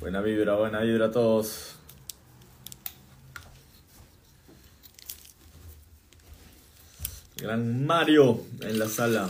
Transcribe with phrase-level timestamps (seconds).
[0.00, 1.74] Buena vibra, buena vibra a todos.
[7.36, 9.28] Gran Mario en la sala.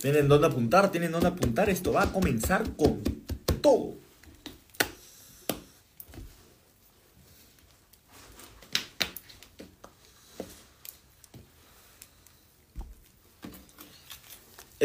[0.00, 1.68] Tienen dónde apuntar, tienen dónde apuntar.
[1.68, 3.02] Esto va a comenzar con
[3.60, 3.98] todo.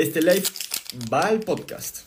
[0.04, 0.44] Este live
[1.12, 2.00] va al podcast.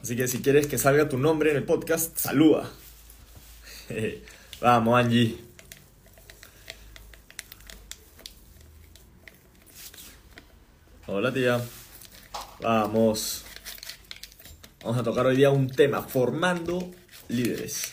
[0.00, 2.70] Así que si quieres que salga tu nombre en el podcast, saluda.
[4.60, 5.36] Vamos, Angie.
[11.08, 11.60] Hola, tía.
[12.60, 13.44] Vamos.
[14.84, 16.92] Vamos a tocar hoy día un tema, formando
[17.26, 17.92] líderes.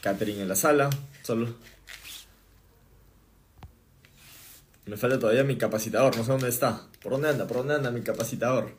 [0.00, 0.90] Catherine en la sala,
[1.22, 1.54] solo.
[4.92, 6.82] Me falta todavía mi capacitador, no sé dónde está.
[7.00, 7.46] ¿Por dónde anda?
[7.46, 8.76] ¿Por dónde anda mi capacitador?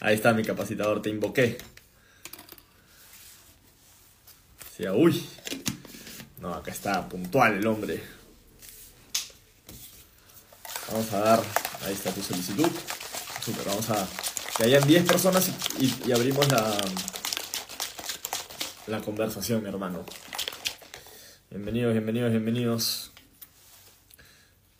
[0.00, 1.56] Ahí está mi capacitador, te invoqué.
[4.76, 5.24] Sí, uy.
[6.40, 8.02] No, acá está, puntual el hombre.
[10.90, 11.42] Vamos a dar,
[11.84, 12.68] ahí está tu solicitud.
[13.40, 14.04] Super, vamos a
[14.56, 16.76] que hayan 10 personas y, y abrimos la,
[18.88, 20.04] la conversación, mi hermano.
[21.50, 23.12] Bienvenidos, bienvenidos, bienvenidos.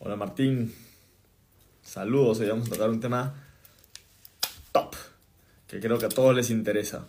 [0.07, 0.73] Hola Martín.
[1.83, 3.35] Saludos, hoy vamos a tocar un tema
[4.71, 4.95] top,
[5.67, 7.05] que creo que a todos les interesa.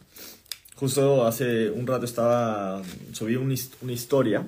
[0.74, 2.82] Justo hace un rato estaba,
[3.12, 4.44] subí una, una historia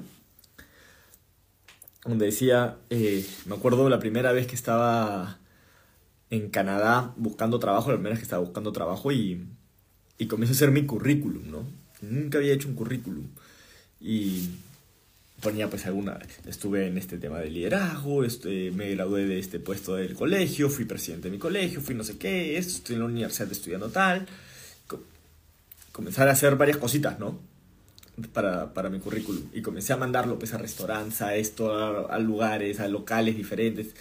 [2.04, 5.38] donde decía, eh, me acuerdo la primera vez que estaba
[6.30, 9.46] en Canadá buscando trabajo, la primera vez que estaba buscando trabajo y,
[10.18, 11.64] y comencé a hacer mi currículum, ¿no?
[12.00, 13.28] Nunca había hecho un currículum.
[14.00, 14.48] Y
[15.40, 19.96] ponía pues alguna, estuve en este tema de liderazgo, este, me gradué de este puesto
[19.96, 23.50] del colegio, fui presidente de mi colegio, fui no sé qué, estoy en la universidad
[23.50, 24.26] estudiando tal.
[25.92, 27.38] Comenzar a hacer varias cositas, ¿no?
[28.32, 29.44] Para, para, mi currículum.
[29.52, 33.94] Y comencé a mandarlo pues a restaurantes, a esto, a, a, lugares, a locales diferentes,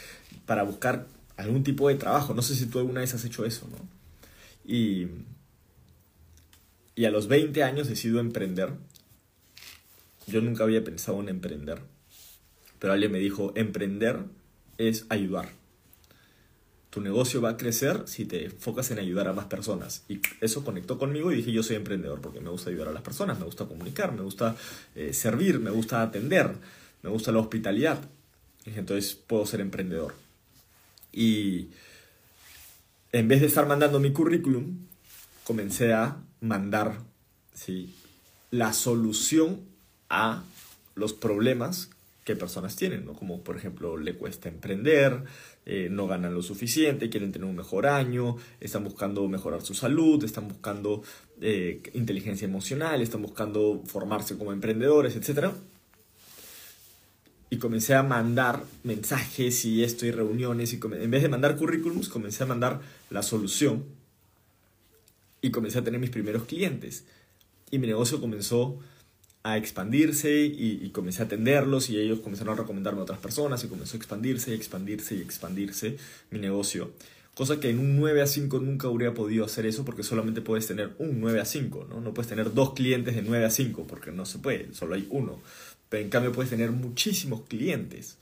[0.45, 1.07] para buscar
[1.37, 2.33] algún tipo de trabajo.
[2.33, 3.77] No sé si tú alguna vez has hecho eso, ¿no?
[4.71, 5.07] Y,
[6.95, 8.73] y a los 20 años decido emprender.
[10.29, 11.81] Yo nunca había pensado en emprender.
[12.79, 14.23] Pero alguien me dijo, emprender
[14.77, 15.49] es ayudar.
[16.89, 20.03] Tu negocio va a crecer si te enfocas en ayudar a más personas.
[20.07, 23.03] Y eso conectó conmigo y dije, yo soy emprendedor porque me gusta ayudar a las
[23.03, 24.55] personas, me gusta comunicar, me gusta
[24.95, 26.55] eh, servir, me gusta atender,
[27.03, 27.99] me gusta la hospitalidad.
[28.65, 30.15] Y entonces puedo ser emprendedor.
[31.11, 31.69] Y
[33.11, 34.85] en vez de estar mandando mi currículum,
[35.43, 36.99] comencé a mandar
[37.53, 37.93] ¿sí?
[38.51, 39.68] la solución
[40.09, 40.43] a
[40.95, 41.89] los problemas
[42.29, 43.13] que personas tienen, ¿no?
[43.13, 45.23] Como por ejemplo le cuesta emprender,
[45.65, 50.23] eh, no ganan lo suficiente, quieren tener un mejor año, están buscando mejorar su salud,
[50.23, 51.01] están buscando
[51.41, 55.51] eh, inteligencia emocional, están buscando formarse como emprendedores, etc.
[57.49, 62.09] Y comencé a mandar mensajes y esto y reuniones, y en vez de mandar currículums,
[62.09, 63.85] comencé a mandar la solución
[65.41, 67.05] y comencé a tener mis primeros clientes.
[67.71, 68.79] Y mi negocio comenzó
[69.43, 73.63] a expandirse y, y, comencé a atenderlos y ellos comenzaron a recomendarme a otras personas
[73.63, 75.97] y comenzó a expandirse y expandirse y expandirse
[76.29, 76.91] mi negocio.
[77.39, 80.67] Cosa que en un 9 a 5 nunca hubiera podido hacer eso porque solamente puedes
[80.67, 82.01] tener un 9 a 5, ¿no?
[82.01, 85.07] No puedes tener dos clientes de 9 a 5 porque no se puede, solo hay
[85.09, 85.39] uno.
[85.87, 88.17] Pero en cambio puedes tener muchísimos clientes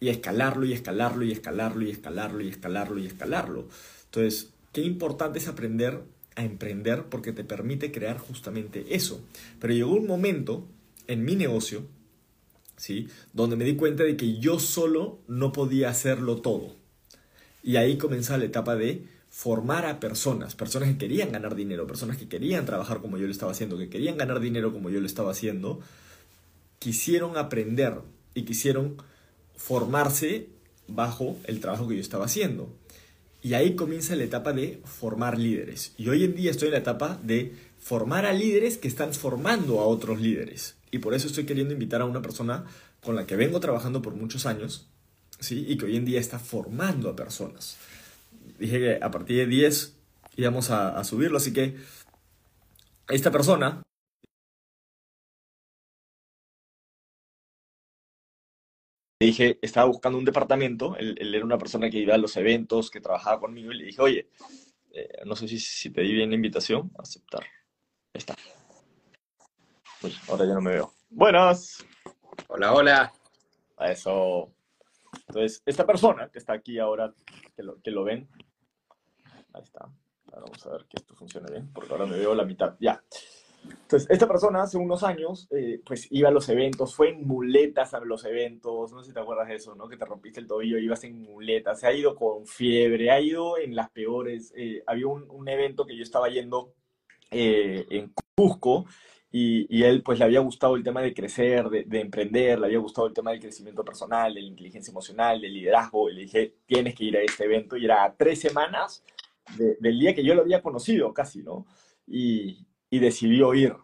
[0.00, 3.68] y escalarlo y escalarlo y escalarlo y escalarlo y escalarlo y escalarlo.
[4.06, 6.02] Entonces, qué importante es aprender
[6.36, 9.20] a emprender porque te permite crear justamente eso.
[9.58, 10.66] Pero llegó un momento
[11.08, 11.82] en mi negocio,
[12.76, 13.08] ¿sí?
[13.32, 16.76] Donde me di cuenta de que yo solo no podía hacerlo todo.
[17.62, 22.16] Y ahí comenzó la etapa de formar a personas, personas que querían ganar dinero, personas
[22.16, 25.06] que querían trabajar como yo lo estaba haciendo, que querían ganar dinero como yo lo
[25.06, 25.80] estaba haciendo,
[26.78, 28.00] quisieron aprender
[28.34, 28.96] y quisieron
[29.56, 30.48] formarse
[30.88, 32.72] bajo el trabajo que yo estaba haciendo.
[33.46, 35.92] Y ahí comienza la etapa de formar líderes.
[35.96, 39.78] Y hoy en día estoy en la etapa de formar a líderes que están formando
[39.78, 40.74] a otros líderes.
[40.90, 42.64] Y por eso estoy queriendo invitar a una persona
[43.04, 44.88] con la que vengo trabajando por muchos años,
[45.38, 45.64] ¿sí?
[45.68, 47.76] Y que hoy en día está formando a personas.
[48.58, 49.92] Dije que a partir de 10
[50.34, 51.76] íbamos a, a subirlo, así que
[53.10, 53.80] esta persona
[59.18, 62.36] le dije, estaba buscando un departamento, él, él, era una persona que iba a los
[62.36, 64.28] eventos, que trabajaba conmigo, y le dije, oye,
[64.90, 67.42] eh, no sé si, si te di bien la invitación, aceptar.
[67.42, 68.34] Ahí está.
[70.02, 70.92] Uy, ahora ya no me veo.
[71.08, 71.84] Buenas.
[72.48, 73.12] Hola, hola.
[73.78, 74.52] A eso.
[75.28, 77.12] Entonces, esta persona que está aquí ahora,
[77.54, 78.28] que lo, que lo ven,
[79.52, 79.84] ahí está.
[80.32, 82.76] Ahora vamos a ver que esto funcione bien, porque ahora me veo la mitad.
[82.80, 83.02] Ya.
[83.68, 87.94] Entonces, esta persona hace unos años, eh, pues iba a los eventos, fue en muletas
[87.94, 89.88] a los eventos, no sé si te acuerdas de eso, ¿no?
[89.88, 93.58] Que te rompiste el tobillo, ibas en muletas, se ha ido con fiebre, ha ido
[93.58, 94.52] en las peores.
[94.56, 96.74] Eh, había un, evento que yo estaba yendo
[97.30, 98.86] eh, en Cusco
[99.30, 102.78] y, él pues le había gustado el tema de crecer, de, de, emprender, le había
[102.78, 106.54] gustado el tema del crecimiento personal, de la inteligencia emocional, del liderazgo, y le dije,
[106.66, 109.04] tienes que ir a este evento, y era tres semanas
[109.56, 111.66] de, del día que yo lo había conocido casi, ¿no?
[112.06, 113.74] Y, y decidió ir.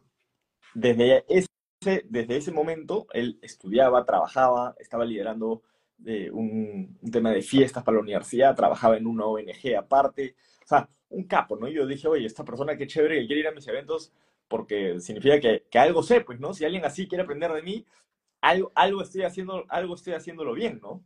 [0.75, 5.63] Desde ese, desde ese momento, él estudiaba, trabajaba, estaba liderando
[6.05, 10.35] eh, un, tema de fiestas para la universidad, trabajaba en una ONG aparte,
[10.65, 11.69] o sea, un capo, ¿no?
[11.69, 14.13] Y yo dije, oye, esta persona qué chévere que quiere ir a mis eventos
[14.49, 16.55] porque significa que, que, algo sé, pues, ¿no?
[16.55, 17.87] Si alguien así quiere aprender de mí,
[18.41, 21.05] algo, algo, estoy, haciendo, algo estoy haciéndolo bien, ¿no?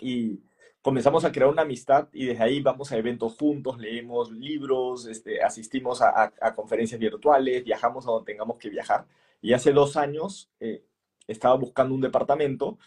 [0.00, 0.40] Y
[0.86, 5.42] comenzamos a crear una amistad y desde ahí vamos a eventos juntos, leemos libros, este,
[5.42, 9.04] asistimos a, a, a, conferencias virtuales, viajamos a donde tengamos que viajar.
[9.42, 10.84] Y hace dos años eh,
[11.26, 12.78] estaba buscando un departamento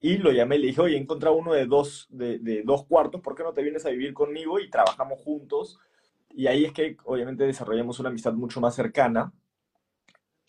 [0.00, 2.86] y lo llamé y le dije, oye, he encontrado uno de dos, de, de dos
[2.86, 5.78] cuartos, ¿por qué no te vienes a vivir conmigo y trabajamos juntos?
[6.30, 9.30] Y ahí es que obviamente desarrollamos una amistad mucho más cercana.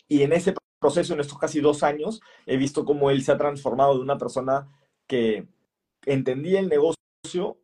[0.08, 3.36] Y en ese proceso, en estos casi dos años, he visto cómo él se ha
[3.36, 4.70] transformado de una persona
[5.06, 5.46] que
[6.06, 7.58] entendía el negocio,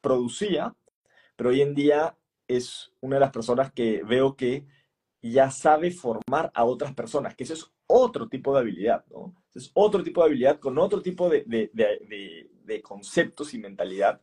[0.00, 0.74] producía,
[1.36, 4.66] pero hoy en día es una de las personas que veo que
[5.22, 9.34] ya sabe formar a otras personas, que eso es otro tipo de habilidad, ¿no?
[9.54, 14.20] Es otro tipo de habilidad con otro tipo de, de, de, de conceptos y mentalidad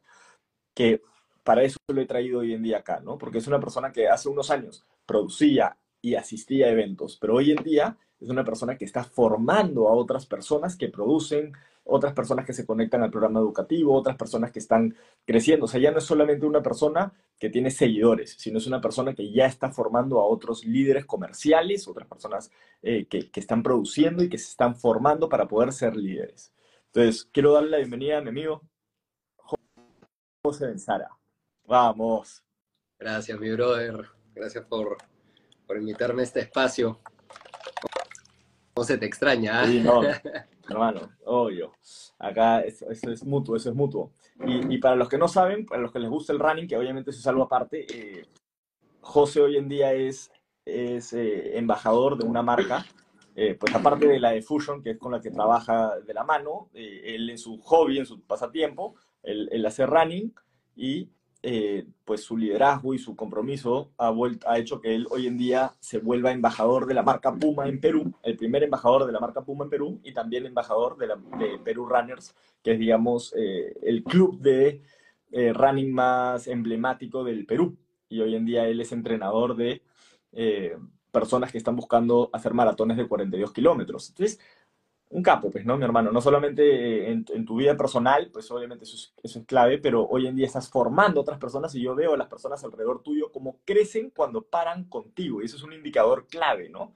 [0.73, 1.01] que
[1.43, 3.17] para eso lo he traído hoy en día acá, ¿no?
[3.17, 7.51] Porque es una persona que hace unos años producía y asistía a eventos, pero hoy
[7.51, 11.53] en día es una persona que está formando a otras personas que producen,
[11.85, 14.95] otras personas que se conectan al programa educativo, otras personas que están
[15.25, 15.65] creciendo.
[15.65, 19.13] O sea, ya no es solamente una persona que tiene seguidores, sino es una persona
[19.13, 22.51] que ya está formando a otros líderes comerciales, otras personas
[22.81, 26.53] eh, que, que están produciendo y que se están formando para poder ser líderes.
[26.87, 28.61] Entonces, quiero darle la bienvenida a mi amigo
[30.45, 31.09] José Benzara.
[31.65, 32.43] Vamos.
[32.99, 34.05] Gracias, mi brother.
[34.35, 34.97] Gracias por,
[35.65, 36.99] por invitarme a este espacio.
[38.73, 39.65] ¿Cómo se te extraña?
[39.65, 40.01] Sí, no,
[40.69, 41.73] hermano, obvio.
[42.19, 44.11] Acá eso, es mutuo, eso es mutuo.
[44.45, 46.77] Y, y, para los que no saben, para los que les gusta el running, que
[46.77, 48.25] obviamente eso es algo aparte, eh,
[49.01, 50.31] José hoy en día es,
[50.65, 52.85] es eh, embajador de una marca.
[53.37, 56.23] Eh, pues aparte de la de Fusion, que es con la que trabaja de la
[56.23, 60.33] mano, él en su hobby, en su pasatiempo, él, él hace running
[60.75, 61.09] y
[61.47, 64.11] eh, pues su liderazgo y su compromiso ha,
[64.47, 67.79] ha hecho que él hoy en día se vuelva embajador de la marca Puma en
[67.79, 71.19] Perú, el primer embajador de la marca Puma en Perú y también embajador de, la,
[71.63, 72.33] Perú Runners,
[72.63, 74.81] que es, digamos, eh, el club de
[75.31, 77.77] eh, running más emblemático del Perú.
[78.09, 79.83] Y hoy en día él es entrenador de
[81.11, 84.09] personas que están buscando hacer maratones de 42 kilómetros.
[84.09, 84.39] Entonces,
[85.15, 86.11] un capo, pues, ¿no, mi hermano?
[86.11, 90.05] No solamente en, en tu vida personal, pues obviamente eso es, eso es, clave, pero
[90.05, 93.31] hoy en día estás formando otras personas y yo veo a las personas alrededor tuyo
[93.31, 95.41] como crecen cuando paran contigo.
[95.41, 96.93] Y eso es un indicador clave, ¿no?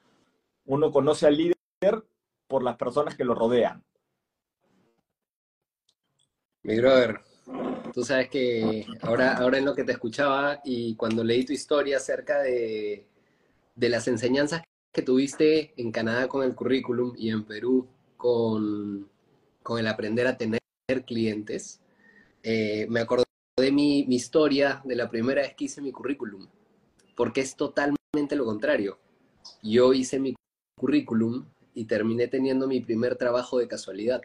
[0.66, 1.56] Uno conoce al líder
[2.50, 3.86] por las personas que lo rodean.
[6.64, 7.22] Mi brother,
[7.94, 11.96] tú sabes que ahora, ahora en lo que te escuchaba y cuando leí tu historia
[11.96, 13.08] acerca de,
[13.76, 14.62] de las enseñanzas
[14.92, 17.88] que tuviste en Canadá con el currículum y en Perú
[18.20, 19.10] con,
[19.64, 20.60] con el aprender a tener
[21.06, 21.80] clientes,
[22.44, 23.24] eh, me acordé
[23.58, 26.46] de mi, mi, historia de la primera vez que hice mi currículum,
[27.16, 29.00] porque es totalmente lo contrario.
[29.64, 30.36] Yo hice mi
[30.78, 34.22] currículum y terminé teniendo mi primer trabajo de casualidad.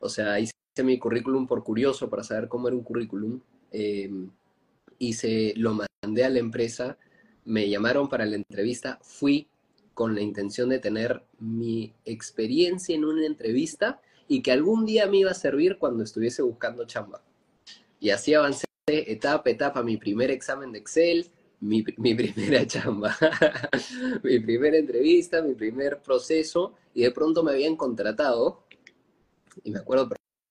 [0.00, 3.40] O sea, hice mi currículum por curioso, para saber cómo era un currículum.
[3.70, 4.10] Eh,
[4.98, 6.98] hice, lo mandé a la empresa,
[7.44, 9.48] me llamaron para la entrevista, fui,
[9.96, 13.98] con la intención de tener mi experiencia en una entrevista
[14.28, 17.22] y que algún día me iba a servir cuando estuviese buscando chamba.
[17.98, 23.16] Y así avancé etapa a etapa, mi primer examen de Excel, mi, mi primera chamba,
[24.22, 28.64] mi primera entrevista, mi primer proceso, y de pronto me habían contratado,
[29.64, 30.10] y me acuerdo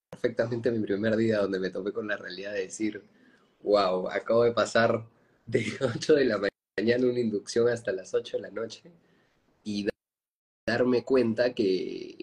[0.10, 3.04] perfectamente mi primer día donde me topé con la realidad de decir,
[3.62, 5.06] wow, acabo de pasar
[5.46, 6.42] de 8 de la
[6.75, 8.92] mañana una inducción hasta las 8 de la noche,
[9.66, 9.86] y
[10.66, 12.16] darme cuenta que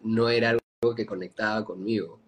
[0.00, 2.20] no era algo que conectaba conmigo,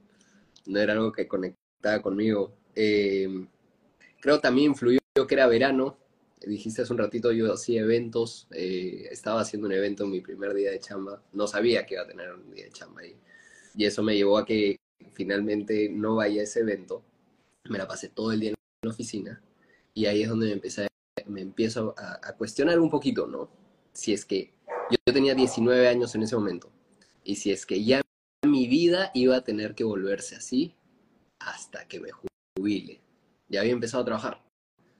[0.67, 2.53] no era algo que conectaba conmigo.
[2.75, 3.47] Eh,
[4.21, 5.97] creo también influyó que era verano,
[6.41, 10.53] dijiste hace un ratito, yo hacía eventos, eh, estaba haciendo un evento en mi primer
[10.53, 13.17] día de chamba, no sabía que iba a tener un día de chamba ahí.
[13.75, 14.77] Y eso me llevó a que
[15.13, 17.03] finalmente no vaya a ese evento.
[17.69, 19.43] Me la pasé todo el día en la oficina
[19.95, 20.89] y ahí es donde me, empecé,
[21.27, 23.51] me empiezo a, cuestionar un poquito, ¿no?
[23.97, 24.53] Si es que
[24.91, 26.71] yo, tenía 19 años en ese momento
[27.25, 28.03] y si es que ya
[28.47, 30.77] mi vida iba a tener que volverse así
[31.39, 33.01] hasta que me jubile.
[33.49, 34.45] Ya había empezado a trabajar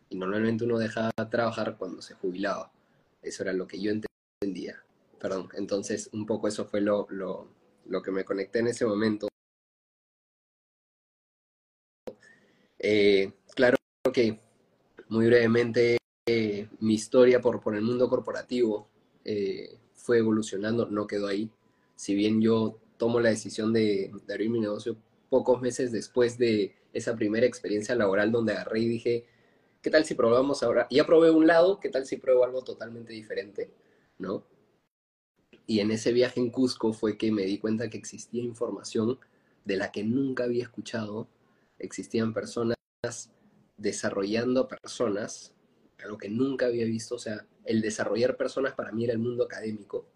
[0.09, 2.73] y normalmente uno deja de trabajar cuando se jubilaba.
[3.21, 4.83] Eso era lo que yo entendía.
[5.21, 7.51] Perdón, entonces un poco eso fue lo, lo,
[7.85, 9.29] lo que me conecté en ese momento.
[12.79, 13.77] Eh, claro
[14.11, 14.41] que
[15.09, 18.89] muy brevemente eh, mi historia por, el mundo corporativo
[19.25, 21.51] eh, fue evolucionando, no quedó ahí.
[21.95, 24.97] Si bien yo tomo la decisión de, de, abrir mi negocio
[25.31, 29.25] pocos meses después de esa primera experiencia laboral donde agarré y dije,
[29.83, 30.87] ¿qué tal si probamos ahora?
[30.91, 33.71] Ya probé un lado, ¿qué tal si pruebo algo totalmente diferente?
[34.19, 34.45] ¿No?
[35.67, 39.19] Y en ese viaje en Cusco fue que me di cuenta que existía información
[39.65, 41.29] de la que nunca había escuchado.
[41.79, 42.77] Existían personas
[43.77, 45.53] desarrollando personas,
[46.03, 47.15] algo que nunca había visto.
[47.15, 50.07] O sea, el desarrollar personas para mí era el mundo académico.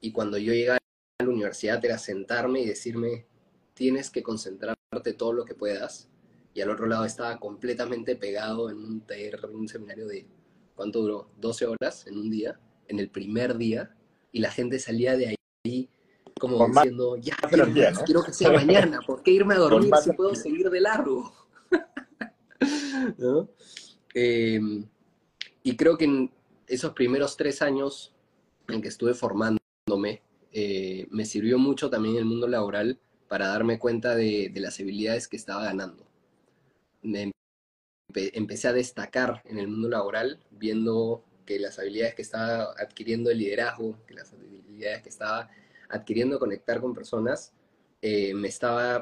[0.00, 0.78] Y cuando yo llegué a
[1.18, 3.26] la universidad era sentarme y decirme,
[3.74, 6.08] tienes que concentrarte todo lo que puedas.
[6.54, 10.26] Y al otro lado estaba completamente pegado en un taller, un seminario de,
[10.74, 11.30] ¿cuánto duró?
[11.38, 12.58] 12 horas en un día,
[12.88, 13.94] en el primer día
[14.32, 15.88] y la gente salía de ahí
[16.38, 17.36] como diciendo, ya,
[18.06, 21.32] quiero, que sea mañana, ¿por qué irme a dormir si puedo seguir de largo?
[24.12, 24.84] Em,
[25.62, 26.30] y creo que en
[26.66, 28.14] esos primeros tres años
[28.68, 32.98] en que estuve formándome, eh, me sirvió mucho también el mundo laboral
[33.28, 36.06] para darme cuenta de, las habilidades que estaba ganando.
[38.14, 43.38] empecé a destacar en el mundo laboral viendo que las habilidades que estaba adquiriendo el
[43.38, 45.50] liderazgo, que las habilidades que estaba
[45.88, 47.52] adquiriendo conectar con personas,
[48.02, 49.00] eh, me estaba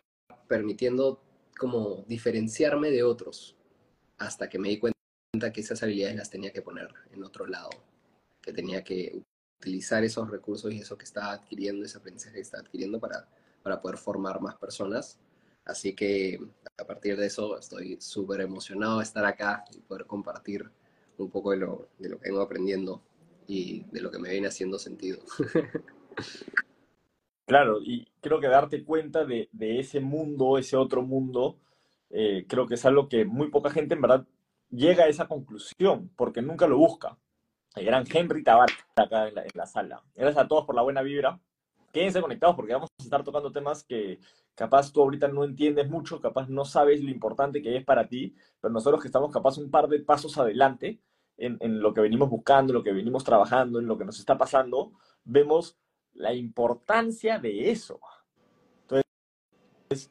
[0.48, 1.22] permitiendo
[1.58, 3.56] como diferenciarme de otros,
[4.18, 4.97] hasta que me di cuenta
[5.32, 7.68] que esas habilidades las tenía que poner en otro lado,
[8.40, 9.20] que tenía que
[9.60, 13.28] utilizar esos recursos y eso que estaba adquiriendo, ese aprendizaje que estaba adquiriendo para,
[13.62, 15.18] para poder formar más personas.
[15.66, 16.40] Así que
[16.78, 20.70] a partir de eso estoy súper emocionado de estar acá y poder compartir
[21.18, 23.02] un poco de lo, de lo que vengo aprendiendo
[23.46, 25.18] y de lo que me viene haciendo sentido.
[27.46, 31.56] Claro, y creo que darte cuenta de, de ese mundo, ese otro mundo,
[32.10, 34.26] eh, creo que es algo que muy poca gente en verdad
[34.70, 37.16] llega a esa conclusión, porque nunca lo busca.
[37.74, 40.02] El gran Henry Tabar acá en la, en la sala.
[40.14, 41.40] Gracias a todos por la buena vibra.
[41.92, 44.18] Quédense conectados porque vamos a estar tocando temas que
[44.54, 48.34] capaz tú ahorita no entiendes mucho, capaz no sabes lo importante que es para ti,
[48.60, 51.00] pero nosotros que estamos capaz un par de pasos adelante,
[51.38, 54.36] en, lo que venimos buscando, en lo que venimos trabajando, en lo que nos está
[54.36, 54.92] pasando,
[55.24, 55.78] vemos
[56.12, 58.00] la importancia de eso.
[58.82, 60.10] Entonces,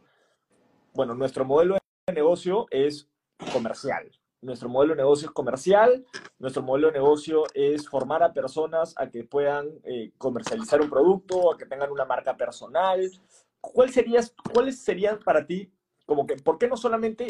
[0.93, 3.09] bueno, nuestro modelo de negocio es
[3.51, 4.09] comercial.
[4.41, 6.05] Nuestro modelo de negocio es comercial,
[6.37, 11.51] nuestro modelo de negocio es formar a personas a que puedan eh, comercializar un producto,
[11.51, 13.09] a que tengan una marca personal.
[13.59, 15.71] ¿Cuál serías, ¿Cuáles serían para ti,
[16.05, 17.27] como que, por qué no solamente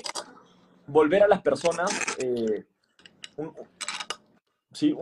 [0.85, 2.65] volver a las personas eh,
[4.71, 4.95] ¿sí?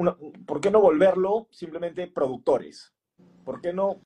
[0.45, 2.93] ¿Por qué no volverlo simplemente productores?
[3.43, 4.01] ¿Por qué no,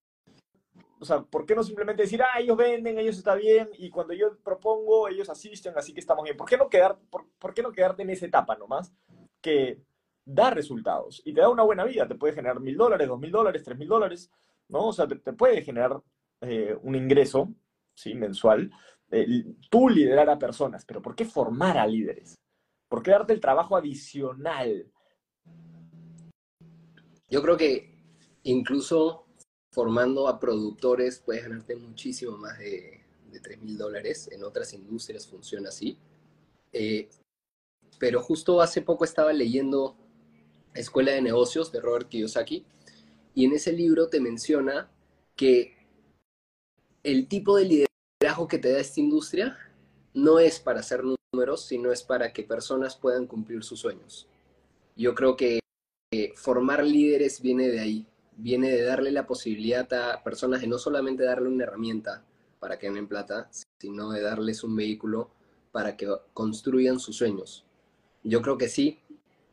[1.00, 4.14] o sea, ¿por qué no simplemente decir, ah, ellos venden, ellos está bien, y cuando
[4.14, 6.38] yo propongo, ellos asisten, así que estamos bien?
[6.38, 8.94] ¿Por qué no, quedarte en esa etapa nomás?
[9.42, 9.82] Que
[10.26, 13.32] da resultados y te da una buena vida, te puede generar mil dólares, dos mil
[13.32, 14.32] dólares, tres mil dólares,
[14.68, 14.88] ¿no?
[14.88, 16.02] O sea, te, puede generar
[16.42, 17.50] eh, un ingreso,
[17.96, 18.14] ¿sí?
[18.14, 18.72] Mensual,
[19.70, 22.36] tú liderar a personas, pero ¿por qué formar a líderes?
[22.88, 24.92] ¿Por qué darte el trabajo adicional
[27.30, 27.96] yo creo que
[28.44, 29.28] incluso
[29.72, 34.30] formando a productores puedes ganarte muchísimo más de, de 3 mil dólares.
[34.32, 35.98] En otras industrias funciona así.
[36.74, 37.10] Eh,
[38.00, 39.96] pero justo hace poco estaba leyendo
[40.74, 42.66] Escuela de Negocios de Robert Kiyosaki
[43.36, 44.90] y en ese libro te menciona
[45.36, 45.78] que
[47.04, 47.88] el tipo de
[48.22, 49.58] liderazgo que te da esta industria
[50.14, 54.28] no es para hacer números, sino es para que personas puedan cumplir sus sueños.
[54.96, 55.60] Yo creo que
[56.36, 58.08] formar líderes viene de ahí,
[58.40, 62.24] viene de darle la posibilidad a personas de no solamente darle una herramienta
[62.60, 65.32] para que ganen plata, sino de darles un vehículo
[65.72, 67.66] para que construyan sus sueños.
[68.24, 69.00] Yo creo que sí,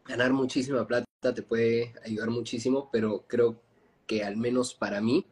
[0.04, 3.60] ganar muchísima plata te puede ayudar muchísimo, pero creo
[4.06, 5.26] que al menos para mí,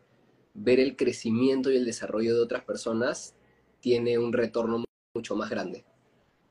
[0.54, 3.34] ver el crecimiento y el desarrollo de otras personas
[3.80, 4.84] tiene un retorno
[5.14, 5.84] mucho más grande.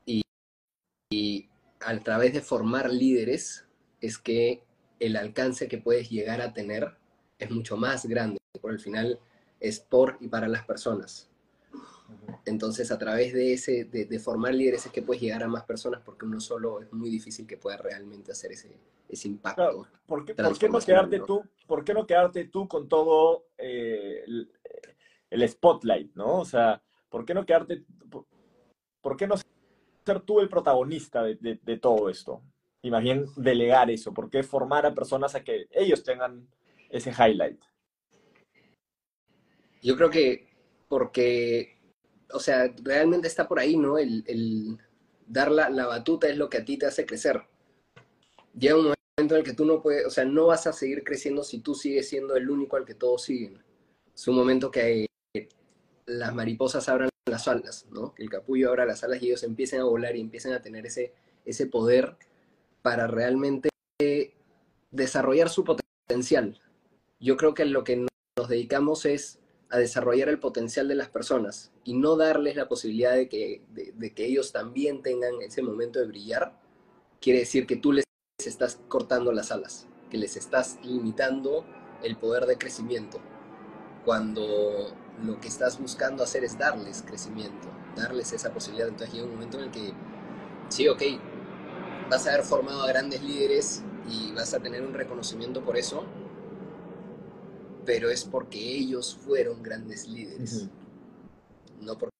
[0.06, 0.22] Y,
[1.10, 1.48] y
[1.80, 3.66] a través de formar líderes,
[4.00, 4.62] es que
[5.06, 6.96] el alcance que puedes llegar a tener
[7.38, 8.38] es mucho más grande.
[8.60, 9.18] Por el final,
[9.60, 11.30] es por y para las personas.
[12.44, 16.02] Entonces, a través de, ese, de, formar líderes es que puedes llegar a más personas
[16.04, 18.76] porque uno solo es muy difícil que pueda realmente hacer ese,
[19.08, 19.88] ese impacto.
[20.06, 24.24] ¿por, qué, ¿por, qué, no quedarte tú, ¿Por qué no quedarte tú con todo eh,
[25.30, 26.40] el, spotlight, no?
[26.40, 27.84] O sea, ¿por qué no quedarte,
[29.00, 29.36] por, qué no
[30.04, 32.42] ser tú el protagonista de, de, todo esto?
[32.84, 36.46] Y más bien delegar eso, ¿por qué formar a personas a que ellos tengan
[36.90, 37.58] ese highlight?
[39.82, 40.46] Yo creo que
[40.88, 41.74] porque
[42.34, 43.96] o sea, realmente está por ahí, ¿no?
[43.96, 44.76] El,
[45.26, 47.42] dar la, batuta es lo que a ti te hace crecer.
[48.58, 51.04] Llega un momento en el que tú no puedes, o sea, no vas a seguir
[51.04, 53.62] creciendo si tú sigues siendo el único al que todos siguen.
[54.14, 55.06] Es un momento que
[56.06, 58.14] las mariposas abran las alas, ¿no?
[58.14, 60.86] Que el capullo abra las alas y ellos empiecen a volar y empiecen a tener
[60.86, 61.14] ese,
[61.44, 62.16] ese poder
[62.84, 63.70] para realmente
[64.90, 66.60] desarrollar su potencial.
[67.18, 69.38] Yo creo que lo que nos dedicamos es
[69.70, 74.14] a desarrollar el potencial de las personas y no darles la posibilidad de que, de,
[74.14, 76.60] que ellos también tengan ese momento de brillar,
[77.22, 78.04] quiere decir que tú les
[78.44, 81.64] estás cortando las alas, que les estás limitando
[82.02, 83.18] el poder de crecimiento,
[84.04, 88.88] cuando lo que estás buscando hacer es darles crecimiento, darles esa posibilidad.
[88.88, 89.94] Entonces llega un momento en el que,
[90.68, 91.02] sí, ok,
[92.10, 96.04] vas a haber formado a grandes líderes y vas a tener un reconocimiento por eso,
[97.84, 100.68] pero es porque ellos fueron grandes líderes,
[101.80, 102.14] no porque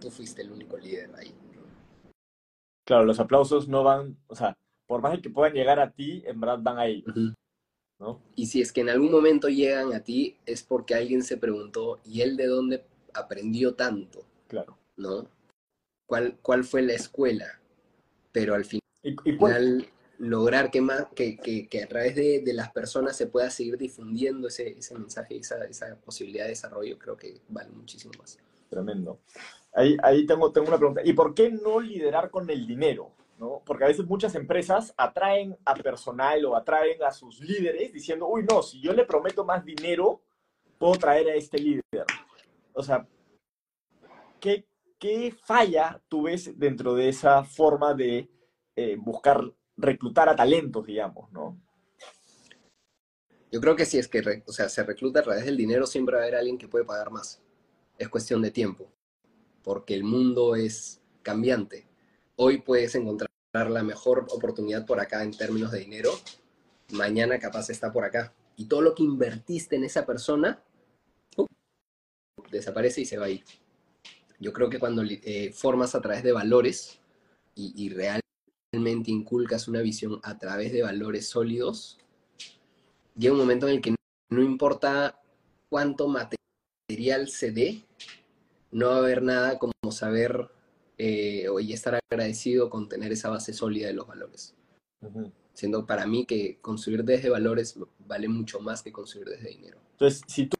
[0.00, 1.34] tú fuiste el único líder ahí.
[2.86, 4.56] Claro, los aplausos no van, o sea,
[4.86, 7.04] por más que puedan llegar a ti, en verdad van ahí.
[8.00, 8.22] ¿no?
[8.34, 12.00] Y si es que en algún momento llegan a ti, es porque alguien se preguntó,
[12.04, 14.24] ¿y él de dónde aprendió tanto?
[14.46, 14.78] Claro.
[14.96, 15.28] ¿No?
[16.06, 17.60] ¿Cuál, cuál fue la escuela?
[18.32, 19.38] Pero al final, ¿Y, y
[20.18, 24.48] lograr que, más, que, que, a través de, de, las personas se pueda seguir difundiendo
[24.48, 28.38] ese, ese mensaje y esa, esa, posibilidad de desarrollo, creo que vale muchísimo más.
[28.68, 29.20] Tremendo.
[29.72, 31.02] Ahí, ahí tengo, tengo una pregunta.
[31.04, 33.12] ¿Y por qué no liderar con el dinero?
[33.38, 33.62] ¿no?
[33.64, 38.44] Porque a veces muchas empresas atraen a personal o atraen a sus líderes diciendo, uy,
[38.50, 40.20] no, si yo le prometo más dinero,
[40.76, 41.82] puedo traer a este líder.
[42.72, 43.06] O sea,
[44.40, 44.66] ¿qué,
[44.98, 48.28] qué falla tú ves dentro de esa forma de
[48.80, 49.42] eh, buscar
[49.76, 51.60] reclutar a talentos, digamos, ¿no?
[53.50, 56.14] Yo creo que si es que o sea, se recluta a través del dinero, siempre
[56.14, 57.42] va a haber alguien que puede pagar más.
[57.98, 58.88] Es cuestión de tiempo,
[59.64, 61.88] porque el mundo es cambiante.
[62.36, 66.12] Hoy puedes encontrar la mejor oportunidad por acá en términos de dinero,
[66.92, 68.32] mañana capaz está por acá.
[68.54, 70.62] Y todo lo que invertiste en esa persona
[72.52, 73.44] desaparece y se va a ir.
[74.38, 77.00] Yo creo que cuando eh, formas a través de valores
[77.56, 78.20] y, y real,
[78.72, 81.98] realmente inculcas una visión a través de valores sólidos,
[83.16, 83.94] llega un momento en el que
[84.30, 85.20] no importa
[85.68, 87.82] cuánto material se dé,
[88.70, 90.50] no va a haber nada como saber
[90.98, 94.54] eh, y estar agradecido con tener esa base sólida de los valores.
[95.54, 99.78] Siendo para mí que construir desde valores vale mucho más que construir desde dinero.
[99.92, 100.56] Entonces, si tú,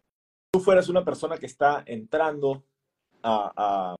[0.60, 2.64] fueras una persona que está entrando
[3.22, 3.94] a,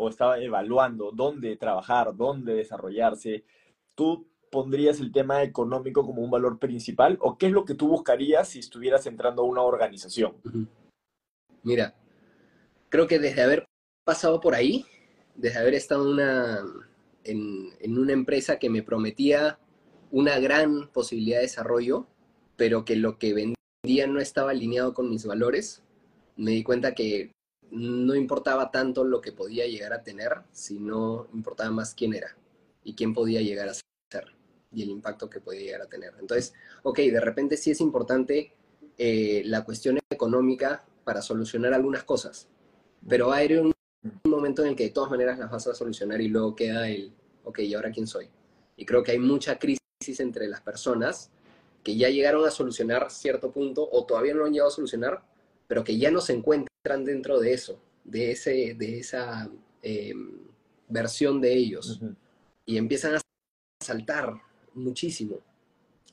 [0.00, 3.44] o estaba evaluando dónde trabajar, dónde desarrollarse,
[3.94, 7.86] ¿tú pondrías el tema económico como un valor principal o qué es lo que tú
[7.88, 10.36] buscarías si estuvieras entrando a una organización?
[11.62, 11.94] Mira,
[12.88, 13.66] creo que desde haber
[14.02, 14.86] pasado por ahí,
[15.34, 16.64] desde haber estado una,
[17.24, 19.58] en, en una empresa que me prometía
[20.10, 22.06] una gran posibilidad de desarrollo,
[22.56, 25.82] pero que lo que vendía no estaba alineado con mis valores,
[26.36, 27.32] me di cuenta que
[27.70, 32.36] no importaba tanto lo que podía llegar a tener, sino importaba más quién era
[32.82, 33.84] y quién podía llegar a ser
[34.72, 36.14] y el impacto que podía llegar a tener.
[36.20, 36.52] Entonces,
[36.82, 38.52] ok, de repente sí es importante
[38.98, 42.48] eh, la cuestión económica para solucionar algunas cosas,
[43.08, 43.72] pero a haber un,
[44.24, 47.12] momento en el que de todas maneras las vas a solucionar y luego queda el,
[47.44, 48.28] ok, ¿y ahora quién soy?
[48.76, 51.30] Y creo que hay mucha crisis entre las personas
[51.82, 55.22] que ya llegaron a solucionar cierto punto o todavía no han llegado a solucionar,
[55.66, 59.50] pero que ya no se encuentran dentro de eso, de, ese, de esa
[59.82, 60.14] eh,
[60.88, 62.00] versión de ellos.
[62.64, 63.20] Y empiezan a
[63.82, 64.34] saltar
[64.74, 65.40] muchísimo,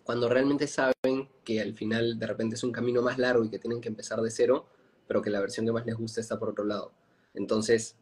[0.04, 3.60] cuando realmente saben que al final de repente es un camino más largo y que
[3.60, 4.68] tienen que empezar de cero,
[5.08, 6.92] pero que la versión que más les gusta está por otro lado.
[7.34, 7.96] Entonces,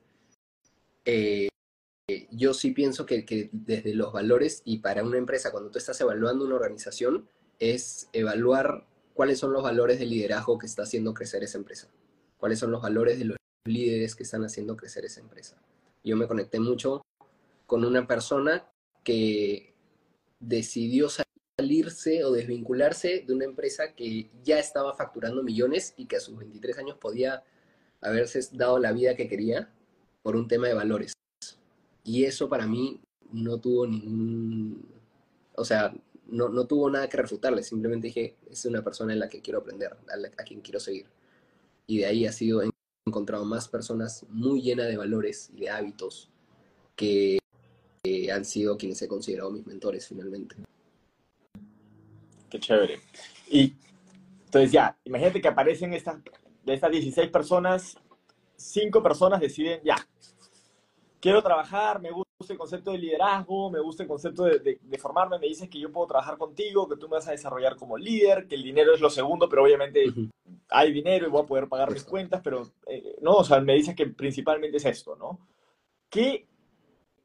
[1.04, 1.50] eh,
[2.32, 6.00] yo sí pienso que, que, desde los valores y para una empresa, cuando tú estás
[6.02, 7.28] evaluando una organización,
[7.60, 11.90] es evaluar cuáles son los valores de liderazgo que está haciendo crecer esa empresa,
[12.38, 15.58] cuáles son los valores de los líderes que están haciendo crecer esa empresa.
[16.04, 17.02] Yo me conecté mucho
[17.66, 18.70] con una persona
[19.04, 19.74] que
[20.40, 21.10] decidió
[21.58, 26.38] salirse o desvincularse de una empresa que ya estaba facturando millones y que a sus
[26.38, 27.44] 23 años podía
[28.02, 29.74] haberse dado la vida que quería
[30.22, 31.14] por un tema de valores.
[32.04, 34.86] Y eso para mí no tuvo ningún,
[35.56, 35.94] o sea,
[36.28, 39.60] no, no tuvo nada que refutarle, simplemente dije, es una persona en la que quiero
[39.60, 41.08] aprender, a, quien quiero seguir.
[41.88, 42.62] Y de ahí ha sido,
[43.06, 46.32] encontrado más personas muy llenas de valores y de hábitos
[46.96, 47.40] que,
[48.32, 50.56] han sido quienes he considerado mis mentores finalmente.
[52.50, 53.00] Qué chévere.
[53.50, 53.74] Y
[54.46, 56.18] entonces ya, imagínate que aparecen estas,
[56.64, 57.98] de estas 16 personas,
[58.58, 59.96] 5 personas deciden, ya,
[61.20, 65.48] quiero trabajar, me gusta el concepto de liderazgo, me gusta el concepto de, formarme, me
[65.48, 68.56] dices que yo puedo trabajar contigo, que tú me vas a desarrollar como líder, que
[68.56, 70.06] el dinero es lo segundo, pero obviamente
[70.70, 73.74] hay dinero y voy a poder pagar mis cuentas, pero eh, no, o sea, me
[73.74, 75.40] dices que principalmente es esto, ¿no?
[76.10, 76.48] ¿Qué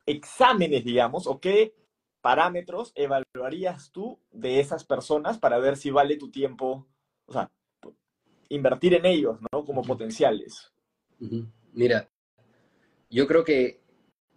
[0.07, 1.74] exámenes, digamos, o qué
[2.20, 6.87] parámetros evaluarías tú de esas personas para ver si vale tu tiempo,
[7.26, 7.50] o sea,
[8.48, 9.64] invertir en ellos, ¿no?
[9.64, 10.72] Como potenciales.
[11.72, 12.09] Mira,
[13.09, 13.80] yo creo que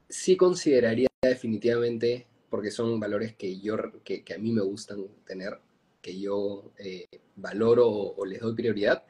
[0.09, 5.59] sí consideraría definitivamente, porque son valores que, yo, que, a mí me gustan tener,
[6.01, 9.03] que yo eh, valoro o, les doy prioridad,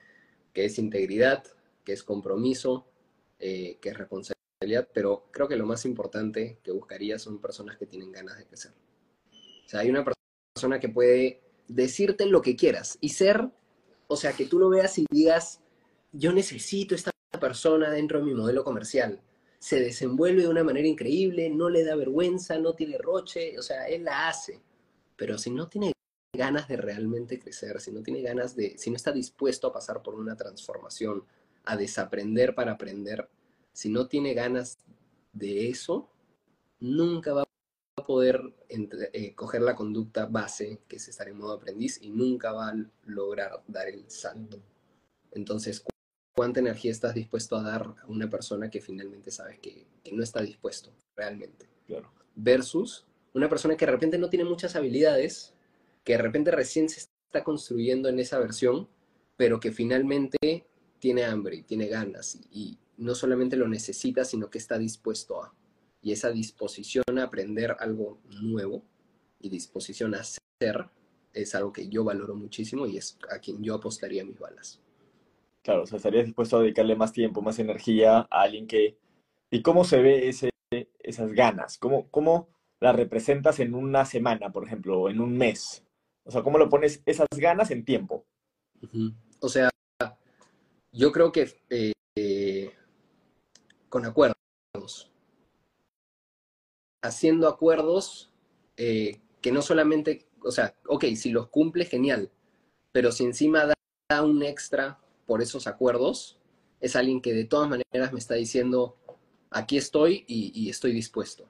[0.53, 1.43] que es integridad,
[1.83, 2.87] que es compromiso,
[3.39, 7.85] eh, que es responsabilidad, pero creo que lo más importante que buscaría son personas que
[7.85, 8.71] tienen ganas de crecer.
[9.65, 13.49] O sea, hay una persona que puede decirte lo que quieras y ser,
[14.07, 15.59] o sea, que tú lo veas y digas,
[16.11, 19.19] yo necesito esta persona dentro de mi modelo comercial
[19.63, 23.87] se desenvuelve de una manera increíble, no le da vergüenza, no tiene roche, o sea,
[23.87, 24.61] él la hace.
[25.15, 25.93] Pero si no tiene
[26.33, 30.03] ganas de realmente crecer, si no tiene ganas de, si no está dispuesto a pasar
[30.03, 31.23] por una transformación,
[31.63, 33.29] a desaprender para aprender,
[33.71, 34.79] si no tiene ganas
[35.31, 36.09] de eso,
[36.81, 37.43] nunca va
[37.95, 42.51] a poder eh, coger la conducta base, que es estar en modo aprendiz, y nunca
[42.51, 44.61] va a lograr dar el salto.
[45.31, 45.85] Entonces,
[46.33, 50.41] cuánta energía estás dispuesto a dar a una persona que finalmente sabes que, no está
[50.41, 51.67] dispuesto realmente.
[51.87, 52.11] Claro.
[52.35, 55.53] Versus una persona que de repente no tiene muchas habilidades,
[56.03, 58.87] que de repente recién se está construyendo en esa versión,
[59.37, 60.67] pero que finalmente
[60.99, 65.51] tiene hambre y tiene ganas y, no solamente lo necesita, sino que está dispuesto a.
[66.03, 68.85] Y esa disposición a aprender algo nuevo
[69.39, 70.89] y disposición a ser
[71.33, 74.82] es algo que yo valoro muchísimo y es a quien yo apostaría mis balas.
[75.63, 78.97] Claro, o sea, estarías dispuesto a dedicarle más tiempo, más energía a alguien que...
[79.49, 80.49] ¿Y cómo se ve ese,
[80.99, 81.77] esas ganas?
[81.77, 82.49] ¿Cómo, ¿Cómo
[82.81, 85.85] las representas en una semana, por ejemplo, o en un mes?
[86.25, 88.25] O sea, ¿cómo lo pones esas ganas en tiempo?
[89.39, 89.69] O sea,
[90.91, 92.71] yo creo que eh,
[93.89, 95.11] con acuerdos.
[97.03, 98.31] Haciendo acuerdos
[98.75, 102.31] eh, que no solamente, o sea, ok, si los cumple, genial,
[102.91, 104.99] pero si encima da un extra
[105.33, 106.37] por esos acuerdos,
[106.79, 108.99] es alguien que de todas maneras me está diciendo,
[109.49, 111.49] aquí estoy y, estoy dispuesto,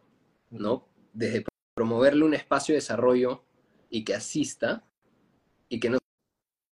[0.52, 0.88] ¿no?
[1.12, 1.44] Desde
[1.76, 3.44] promoverle un espacio de desarrollo
[3.90, 4.88] y que asista,
[5.68, 5.98] y que no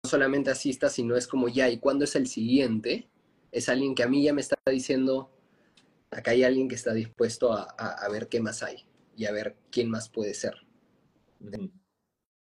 [0.08, 3.10] solamente asista, sino es como ya, ¿y cuándo es el siguiente?
[3.52, 5.32] Es alguien que a mí ya me está diciendo,
[6.12, 8.86] acá hay alguien que está dispuesto a, a ver qué más hay
[9.18, 10.54] y a ver quién más puede ser.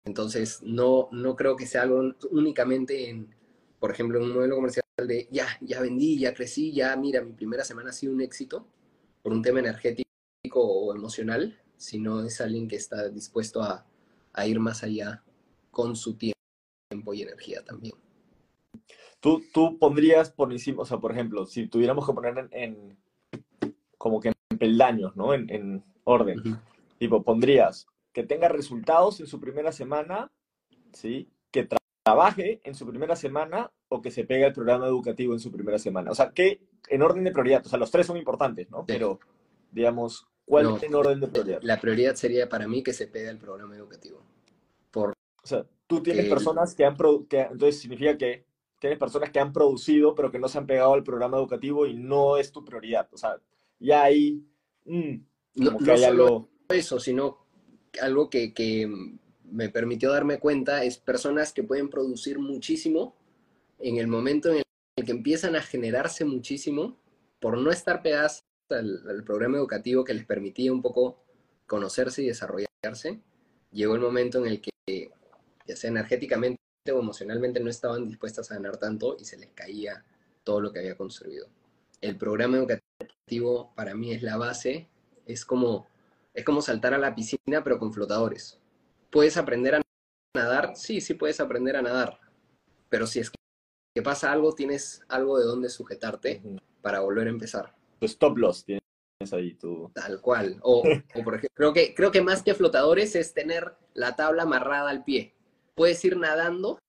[0.06, 3.36] Entonces, no, no creo que sea algo únicamente en,
[3.82, 7.34] por ejemplo, en un modelo comercial de ya, ya vendí, ya crecí, ya mira, mi
[7.34, 8.68] primera semana ha sido un éxito
[9.24, 10.06] por un tema energético
[10.54, 13.88] o emocional, sino es alguien que está dispuesto a,
[14.46, 15.24] ir más allá
[15.72, 17.96] con su tiempo y energía también.
[19.20, 23.00] Tú, tú pondrías por encima, o sea, por ejemplo, si tuviéramos que poner en,
[23.98, 25.34] como que en peldaños, ¿no?
[25.34, 26.60] En, orden.
[27.00, 30.32] Tipo, pondrías que tenga resultados en su primera semana,
[30.94, 31.32] ¿sí?
[32.04, 35.78] Trabaje en su primera semana o que se pegue el programa educativo en su primera
[35.78, 36.12] semana.
[36.12, 38.86] O sea, que en orden de prioridad, o sea, los tres son importantes, ¿no?
[38.86, 39.20] Pero,
[39.72, 41.60] digamos, ¿cuál es en orden de prioridad?
[41.62, 44.24] La prioridad sería para mí que se pegue el programa educativo.
[44.90, 45.12] Por
[45.44, 46.96] o sea, tú tienes personas que han,
[47.28, 48.46] que, entonces significa que
[48.80, 51.94] tienes personas que han producido pero que no se han pegado al programa educativo y
[51.94, 53.08] no es tu prioridad.
[53.12, 53.38] O sea,
[53.80, 54.44] ya hay...
[54.86, 55.16] Mm,
[55.56, 56.50] no, hay algo...
[56.70, 57.46] eso, sino
[58.02, 58.90] algo que, que
[59.52, 63.16] me permitió darme cuenta es personas que pueden producir muchísimo
[63.80, 66.98] en el momento en el que empiezan a generarse muchísimo
[67.40, 71.24] por no estar pegadas al, programa educativo que les permitía un poco
[71.68, 73.20] conocerse y desarrollarse,
[73.72, 75.12] llegó el momento en el que,
[75.66, 76.60] ya sea energéticamente
[76.92, 80.06] o emocionalmente, no estaban dispuestas a ganar tanto y se les caía
[80.44, 81.48] todo lo que había construido.
[82.00, 84.88] El programa educativo para mí es la base,
[85.26, 85.88] es como,
[86.34, 88.61] es como saltar a la piscina pero con flotadores
[89.12, 89.82] puedes aprender a
[90.36, 92.20] nadar, sí, sí puedes aprender a nadar.
[92.90, 96.42] Pero si es que pasa algo, tienes algo de donde sujetarte
[96.82, 97.76] para volver a empezar.
[98.00, 98.82] Tu stop loss tienes
[99.34, 99.92] ahí, tú.
[99.94, 100.58] Tal cual.
[100.64, 104.44] O, o por ejemplo, creo que, creo que más que flotadores es tener la tabla
[104.44, 105.36] amarrada al pie.
[105.76, 106.80] Puedes ir nadando,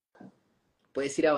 [0.92, 1.28] puedes ir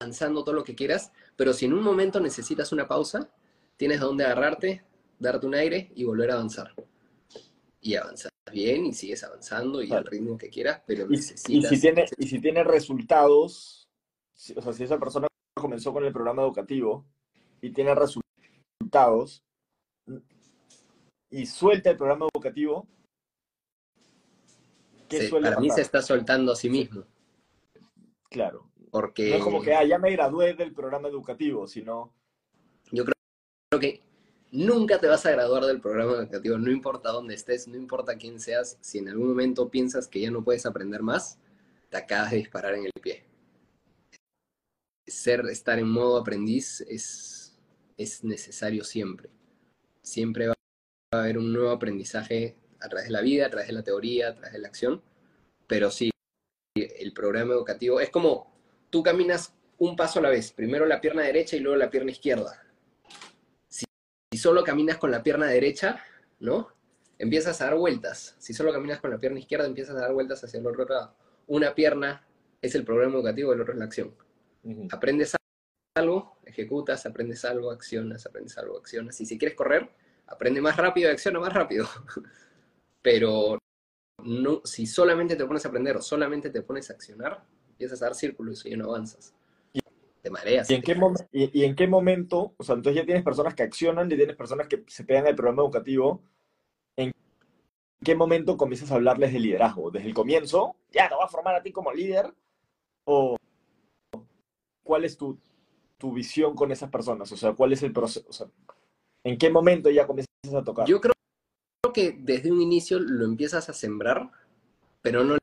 [0.00, 3.30] avanzando todo lo que quieras, pero si en un momento necesitas una pausa,
[3.76, 4.84] tienes dónde agarrarte,
[5.18, 6.74] darte un aire y volver a avanzar.
[7.80, 11.50] Y avanzar bien y sigues avanzando y al ritmo que quieras, pero y, necesitas...
[11.50, 13.88] Y si tiene, y si tiene resultados,
[14.56, 17.06] o sea, si esa persona comenzó con el programa educativo
[17.60, 19.42] y tiene resultados
[21.30, 22.88] y suelta el programa educativo,
[25.08, 27.04] ¿qué sí, suele Para mí se está soltando a sí mismo.
[28.30, 28.70] Claro.
[28.90, 29.30] Porque...
[29.30, 32.14] No es como que, ah, ya me gradué del programa educativo, sino...
[32.90, 33.14] Yo creo,
[33.70, 34.07] creo que
[34.50, 38.40] nunca te vas a graduar del programa educativo, no importa dónde estés, no importa quién
[38.40, 41.38] seas, si en algún momento piensas que ya no puedes aprender más,
[41.90, 43.24] te acabas de disparar en el pie.
[45.06, 47.58] Ser, estar en modo aprendiz es,
[47.96, 49.30] es necesario siempre.
[50.02, 50.54] Siempre va
[51.12, 54.28] a haber un nuevo aprendizaje a través de la vida, a través de la teoría,
[54.28, 55.02] a través de la acción,
[55.66, 56.10] pero sí,
[56.76, 58.52] el programa educativo es como
[58.90, 62.10] tú caminas un paso a la vez, primero la pierna derecha y luego la pierna
[62.10, 62.67] izquierda.
[64.38, 66.00] Si, solo caminas con la pierna derecha,
[66.40, 66.68] ¿no?
[67.18, 68.36] Empiezas a dar vueltas.
[68.38, 71.14] Si solo caminas con la pierna izquierda, empiezas a dar vueltas hacia el otro lado.
[71.48, 72.24] Una pierna
[72.62, 74.14] es el programa educativo, el otro es la acción.
[74.90, 75.34] Aprendes
[75.96, 79.20] algo, ejecutas, aprendes algo, accionas, aprendes algo, accionas.
[79.20, 79.90] Y si quieres correr,
[80.26, 81.88] aprende más rápido y acciona más rápido.
[83.02, 83.58] Pero
[84.22, 88.06] no, si solamente te pones a aprender o solamente te pones a accionar, empiezas a
[88.06, 89.34] dar círculos y no avanzas.
[90.22, 90.70] Te mareas.
[90.70, 90.96] ¿Y en, qué
[91.32, 94.66] y, en qué momento, o sea, entonces ya tienes personas que accionan y tienes personas
[94.68, 96.22] que se pegan al programa educativo,
[96.96, 97.12] ¿en
[98.04, 99.90] qué momento comienzas a hablarles de liderazgo?
[99.90, 100.76] ¿Desde el comienzo?
[100.90, 102.34] ¿Ya te va a formar a ti como líder?
[103.04, 103.36] ¿O
[104.82, 105.38] cuál es tu,
[105.96, 107.30] tu visión con esas personas?
[107.32, 108.26] O sea, ¿cuál es el proceso?
[108.28, 108.48] O sea,
[109.24, 110.86] ¿En qué momento ya comienzas a tocar?
[110.86, 111.14] Yo creo
[111.92, 114.30] que desde un inicio lo empiezas a sembrar,
[115.02, 115.37] pero no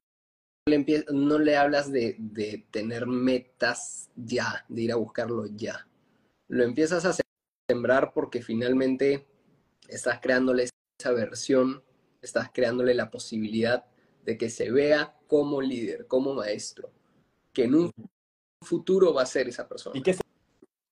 [0.67, 5.88] le, no le hablas de, de, tener metas ya, de ir a buscarlo ya.
[6.47, 7.15] Lo empiezas a
[7.69, 9.25] sembrar porque finalmente
[9.88, 10.67] estás creándole
[10.99, 11.84] esa versión,
[12.21, 13.86] estás creándole la posibilidad
[14.25, 16.89] de que se vea como líder, como maestro,
[17.54, 17.91] que en un
[18.63, 19.97] futuro va a ser esa persona.
[19.97, 20.15] ¿Y qué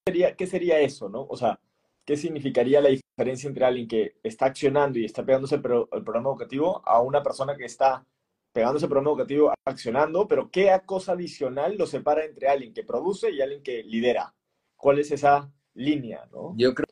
[0.08, 1.26] sería, qué sería eso, no?
[1.28, 1.60] O sea,
[2.06, 6.82] ¿qué significaría la diferencia entre alguien que está accionando y está pegándose el, programa educativo
[6.86, 8.06] a una persona que está
[8.54, 13.32] pegándose el programa educativo, accionando, pero qué cosa adicional lo separa entre alguien que produce
[13.32, 14.34] y alguien que lidera?
[14.78, 16.30] ¿Cuál es esa línea?
[16.32, 16.54] ¿no?
[16.56, 16.88] Yo creo,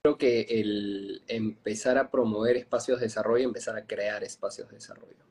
[0.00, 5.24] creo que el empezar a promover espacios de desarrollo, empezar a crear espacios de desarrollo.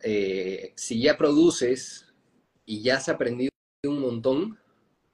[0.00, 2.12] Eh, si ya produces
[2.66, 3.52] y ya has aprendido
[3.84, 4.58] un montón,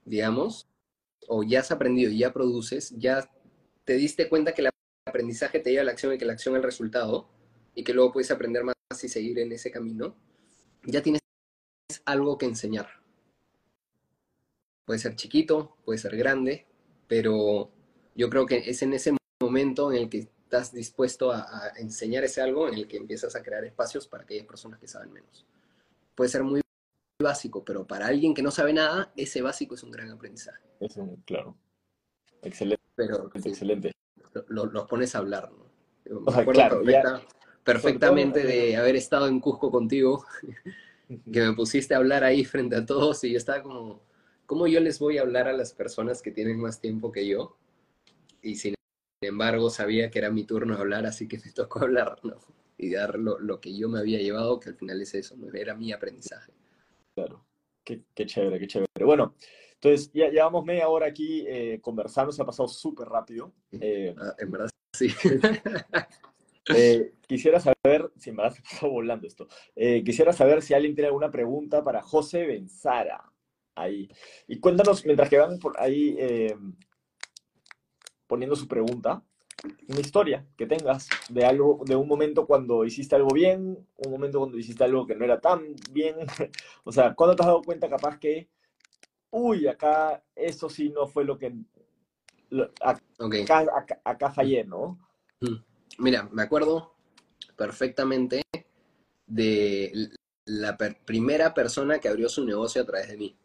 [0.07, 0.67] digamos,
[1.29, 3.31] o ya has aprendido y ya produces, ya
[3.85, 4.71] te diste cuenta que el
[5.07, 7.29] aprendizaje te lleva a la acción y que la acción el resultado,
[7.75, 10.17] y que luego puedes aprender más y seguir en ese camino,
[10.85, 11.21] ya tienes
[12.07, 12.89] algo que enseñar.
[14.87, 16.67] Puede ser chiquito, puede ser grande,
[17.07, 17.71] pero
[18.15, 22.25] yo creo que es en ese momento en el que estás dispuesto a, a enseñar
[22.25, 25.45] ese algo, en el que empiezas a crear espacios para aquellas personas que saben menos.
[26.15, 26.63] Puede ser muy
[27.23, 30.65] básico, pero para alguien que no sabe nada, ese básico es un gran aprendizaje.
[30.81, 31.55] Es un, claro.
[32.41, 32.83] Excelente.
[32.95, 33.93] Pero, excelente.
[34.49, 35.69] Los pones a hablar, ¿no?
[36.21, 36.83] Me acuerdo
[37.69, 40.25] perfectamente de haber estado en Cusco contigo,
[41.33, 44.01] que me pusiste a hablar ahí frente a todos y yo estaba como,
[44.47, 47.59] ¿cómo yo les voy a hablar a las personas que tienen más tiempo que yo?
[48.41, 48.75] Y sin
[49.21, 52.37] embargo sabía que era mi turno de hablar, así que me tocó hablar, ¿no?
[52.79, 55.75] Y dar lo, lo que yo me había llevado, que al final es eso, era
[55.75, 56.53] mi aprendizaje.
[57.15, 57.45] Claro,
[57.85, 59.05] qué, qué chévere, qué chévere.
[59.05, 59.35] Bueno,
[59.75, 63.53] entonces ya llevamos media hora aquí eh, conversando, se ha pasado súper rápido.
[63.73, 65.09] Eh, ah, en verdad, sí.
[66.75, 71.83] eh, quisiera saber, si pasó volando esto, eh, quisiera saber si alguien tiene alguna pregunta
[71.85, 73.33] para José Benzara.
[73.75, 74.09] Ahí.
[74.49, 76.57] Y cuéntanos, mientras que van por ahí eh,
[78.27, 79.23] poniendo su pregunta,
[79.89, 84.39] una historia que tengas de algo, de un momento cuando hiciste algo bien, un momento
[84.39, 86.17] cuando hiciste algo que no era tan bien.
[86.85, 88.49] o sea, ¿cuándo te has dado cuenta capaz que,
[89.31, 91.55] uy, acá eso sí no fue lo que...
[92.81, 93.67] acá,
[94.05, 94.99] acá, fallé, ¿no?
[95.41, 95.68] Mm.
[95.99, 96.95] Mira, me acuerdo
[97.57, 98.43] perfectamente
[99.27, 100.11] de
[100.45, 103.37] la primera persona que abrió su negocio a través de mí.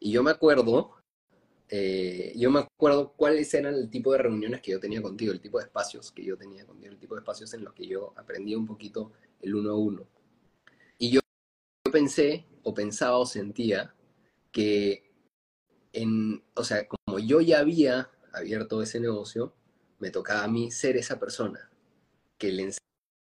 [0.00, 0.98] Y yo me acuerdo
[1.70, 5.40] eh, yo me acuerdo cuáles eran el tipo de reuniones que yo tenía contigo, el
[5.40, 8.14] tipo de espacios que yo tenía contigo, el tipo de espacios en los que yo
[8.16, 10.06] aprendía un poquito el uno a uno.
[11.92, 13.94] pensé o pensaba o sentía
[14.52, 15.10] que
[15.92, 19.54] en, o sea, como yo ya había abierto ese negocio,
[19.98, 21.70] me tocaba a mí ser esa persona
[22.38, 22.72] que le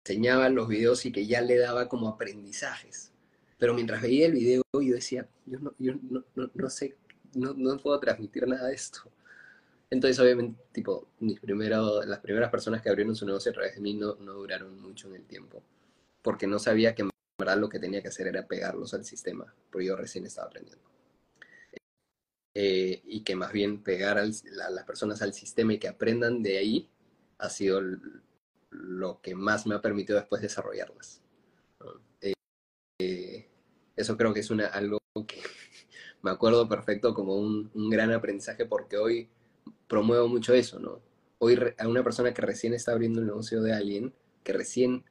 [0.06, 3.12] enseñaba los videos y que ya le daba como aprendizajes.
[3.58, 6.96] Pero mientras veía el video yo decía, yo no, yo no, no, sé,
[7.34, 9.02] no, no, puedo transmitir nada de esto.
[9.90, 13.82] Entonces, obviamente, tipo, mis primero, las primeras personas que abrieron su negocio a través de
[13.82, 15.64] mí no, no duraron mucho en el tiempo,
[16.22, 19.54] porque no sabía que en verdad lo que tenía que hacer era pegarlos al sistema,
[19.72, 20.84] porque yo recién estaba aprendiendo.
[22.56, 26.58] Eh, y que más bien pegar a las personas al sistema y que aprendan de
[26.58, 26.90] ahí
[27.38, 27.80] ha sido
[28.72, 31.22] lo que más me ha permitido después desarrollarlas.
[32.22, 32.34] Eh,
[33.00, 33.48] eh,
[33.96, 35.42] eso creo que es una, algo que
[36.22, 39.30] me acuerdo perfecto como un, un, gran aprendizaje porque hoy
[39.88, 41.02] promuevo mucho eso, ¿no?
[41.38, 45.06] Hoy a una persona que recién está abriendo el negocio de alguien, que recién,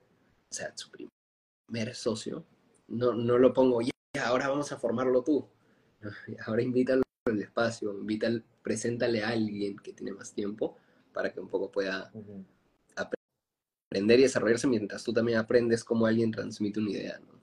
[0.51, 2.45] o sea, su primer socio,
[2.89, 3.93] no, no lo pongo, ya,
[4.27, 5.49] ahora vamos a formarlo tú.
[6.47, 8.29] Ahora invítalo el espacio, invita,
[8.63, 10.77] preséntale a alguien que tiene más tiempo
[11.13, 12.13] para que un poco pueda
[12.95, 17.19] aprender y desarrollarse mientras tú también aprendes cómo alguien transmite una idea.
[17.21, 17.39] ¿no?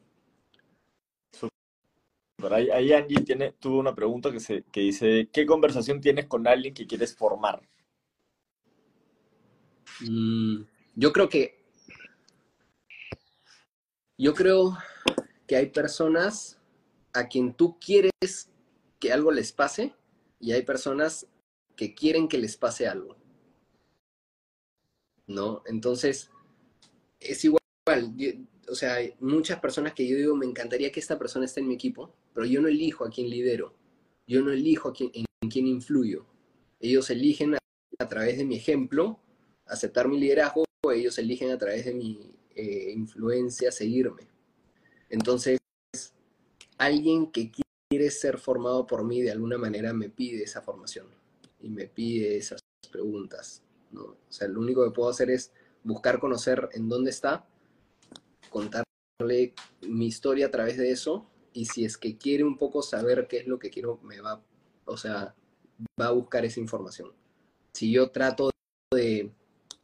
[2.51, 6.47] Ahí, ahí, Angie tiene, tuvo una pregunta que, se, que dice, ¿qué conversación tienes con
[6.47, 7.61] alguien que quieres formar?
[10.01, 10.63] Mm,
[10.95, 11.63] yo creo que,
[14.17, 14.77] yo creo
[15.47, 16.59] que hay personas
[17.13, 18.49] a quien tú quieres
[18.99, 19.93] que algo les pase
[20.39, 21.27] y hay personas
[21.75, 23.17] que quieren que les pase algo.
[25.27, 25.63] ¿No?
[25.65, 26.29] Entonces,
[27.19, 27.61] es igual.
[28.69, 31.67] o sea, hay muchas personas que yo digo, me encantaría que esta persona esté en
[31.67, 33.75] mi equipo, pero yo no elijo a quién lidero.
[34.27, 36.25] Yo no elijo a quién, en, quién influyo.
[36.79, 39.19] Ellos eligen a, través de mi ejemplo
[39.65, 44.27] aceptar mi liderazgo, o ellos eligen a través de mi eh, influencia seguirme.
[45.09, 45.57] Entonces,
[46.77, 47.51] alguien que
[47.89, 51.07] quiere ser formado por mí de alguna manera me pide esa formación
[51.61, 52.59] y me pide esas
[52.91, 53.63] preguntas.
[53.91, 54.01] ¿no?
[54.01, 55.51] O sea, lo único que puedo hacer es
[55.83, 57.47] buscar conocer en dónde está,
[58.49, 63.27] contarle mi historia a través de eso y si es que quiere un poco saber
[63.27, 64.43] qué es lo que quiero, me va,
[64.85, 65.35] o sea,
[65.99, 67.13] va a buscar esa información.
[67.73, 68.49] Si yo trato
[68.93, 69.31] de,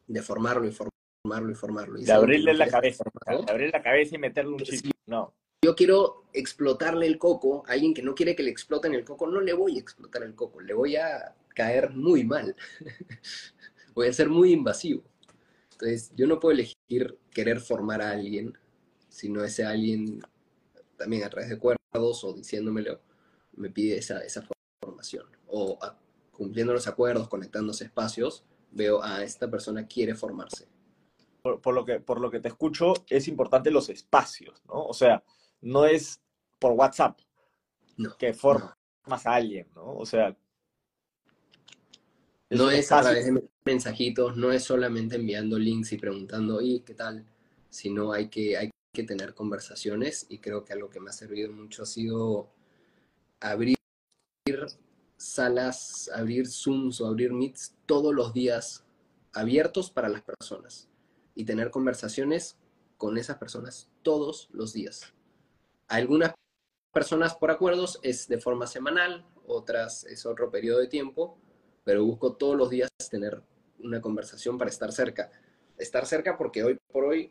[0.06, 1.98] de formarlo y formarlo y formarlo.
[2.00, 4.92] Y de abrirle la cabeza, de abrirle la cabeza y meterle un chip.
[5.06, 5.34] No
[5.64, 9.28] yo quiero explotarle el coco, a alguien que no quiere que le exploten el coco,
[9.28, 12.56] no le voy a explotar el coco, le voy a caer muy mal.
[13.94, 15.04] voy a ser muy invasivo.
[15.72, 18.58] Entonces, yo no puedo elegir querer formar a alguien,
[19.08, 20.20] sino ese alguien
[20.96, 23.00] también a través de acuerdos o diciéndomelo,
[23.54, 24.44] me pide esa, esa
[24.82, 25.26] formación.
[25.46, 25.78] O
[26.32, 30.66] cumpliendo los acuerdos, conectándose espacios, veo a ah, esta persona quiere formarse.
[31.42, 34.86] Por, lo que, por lo que te escucho, es importante los espacios, ¿no?
[34.86, 35.22] O sea,
[35.62, 36.20] no es
[36.58, 37.18] por WhatsApp
[38.18, 38.76] que formas
[39.24, 39.94] a alguien, ¿no?
[39.94, 40.36] O sea.
[42.50, 46.94] no es a través de mensajitos, no es solamente enviando links y preguntando, ¿y qué
[46.94, 47.24] tal?
[47.70, 51.50] Sino hay que, hay que tener conversaciones y creo que algo que me ha servido
[51.52, 52.50] mucho ha sido
[53.40, 53.76] abrir
[55.16, 58.84] salas, abrir Zooms o abrir Meets todos los días
[59.32, 60.88] abiertos para las personas
[61.34, 62.58] y tener conversaciones
[62.98, 65.14] con esas personas todos los días.
[65.92, 66.32] Algunas
[66.90, 71.38] personas por acuerdos es de forma semanal, otras es otro periodo de tiempo,
[71.84, 73.42] pero busco todos los días tener
[73.78, 75.30] una conversación para estar cerca.
[75.76, 77.30] Estar cerca porque hoy por hoy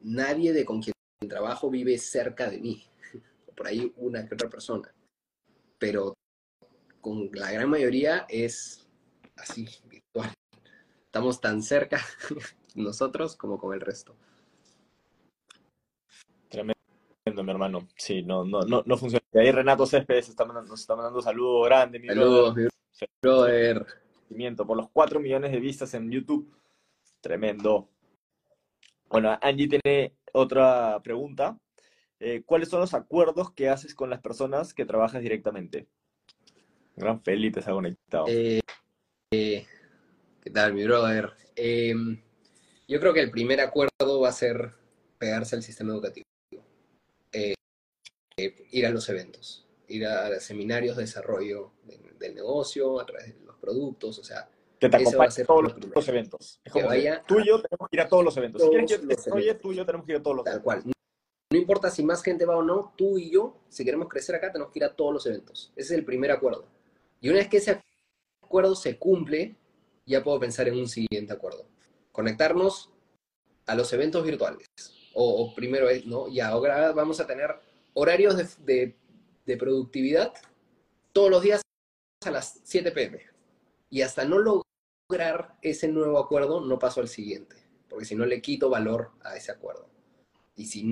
[0.00, 0.94] nadie de con quien
[1.28, 2.82] trabajo vive cerca de mí.
[3.56, 4.92] Por ahí una que otra persona.
[5.78, 6.14] Pero
[7.00, 8.84] con la gran mayoría es
[9.36, 10.32] así, virtual.
[11.04, 12.00] Estamos tan cerca
[12.74, 14.16] nosotros como con el resto.
[17.24, 17.88] Mi hermano.
[17.96, 19.24] Sí, no, no, no, no funciona.
[19.32, 22.56] Y ahí Renato Céspedes está nos está mandando saludos grandes, mi Saludos,
[23.22, 23.86] brother.
[24.56, 26.52] Por los 4 millones de vistas en YouTube.
[27.20, 27.88] Tremendo.
[29.08, 31.58] Bueno, Angie tiene otra pregunta.
[32.18, 35.86] Eh, ¿Cuáles son los acuerdos que haces con las personas que trabajas directamente?
[36.96, 38.24] Gran Felipe ha conectado.
[38.28, 38.60] Eh,
[39.32, 39.66] eh,
[40.40, 41.30] ¿Qué tal, mi brother?
[41.54, 42.20] Em,
[42.88, 44.72] yo creo que el primer acuerdo va a ser
[45.18, 46.24] pegarse al sistema educativo.
[48.36, 51.72] Eh, ir a los eventos, ir a, seminarios de desarrollo
[52.18, 55.62] del negocio, a través de los productos, o sea, que te acompañe a todos
[55.94, 56.60] los, eventos.
[56.64, 56.88] Es como
[57.26, 58.62] tú y yo tenemos que ir a todos los eventos.
[58.62, 60.82] si quieres que tú y yo tenemos que ir a todos los Tal cual.
[60.84, 64.50] No importa si más gente va o no, tú y yo, si queremos crecer acá,
[64.50, 65.72] tenemos que ir a todos los eventos.
[65.76, 66.66] Ese es el primer acuerdo.
[67.20, 67.80] Y una vez que ese
[68.42, 69.54] acuerdo se cumple,
[70.06, 71.66] ya puedo pensar en un siguiente acuerdo.
[72.10, 72.90] Conectarnos
[73.66, 74.66] a los eventos virtuales
[75.14, 76.26] o, primero es, ¿no?
[76.28, 77.54] Y ahora vamos a tener
[77.94, 78.96] horarios de,
[79.58, 80.32] productividad
[81.12, 81.62] todos los días
[82.24, 83.20] a las 7 pm.
[83.90, 87.56] Y hasta no lograr ese nuevo acuerdo, no paso al siguiente,
[87.88, 89.88] porque si no le quito valor a ese acuerdo.
[90.56, 90.90] Y si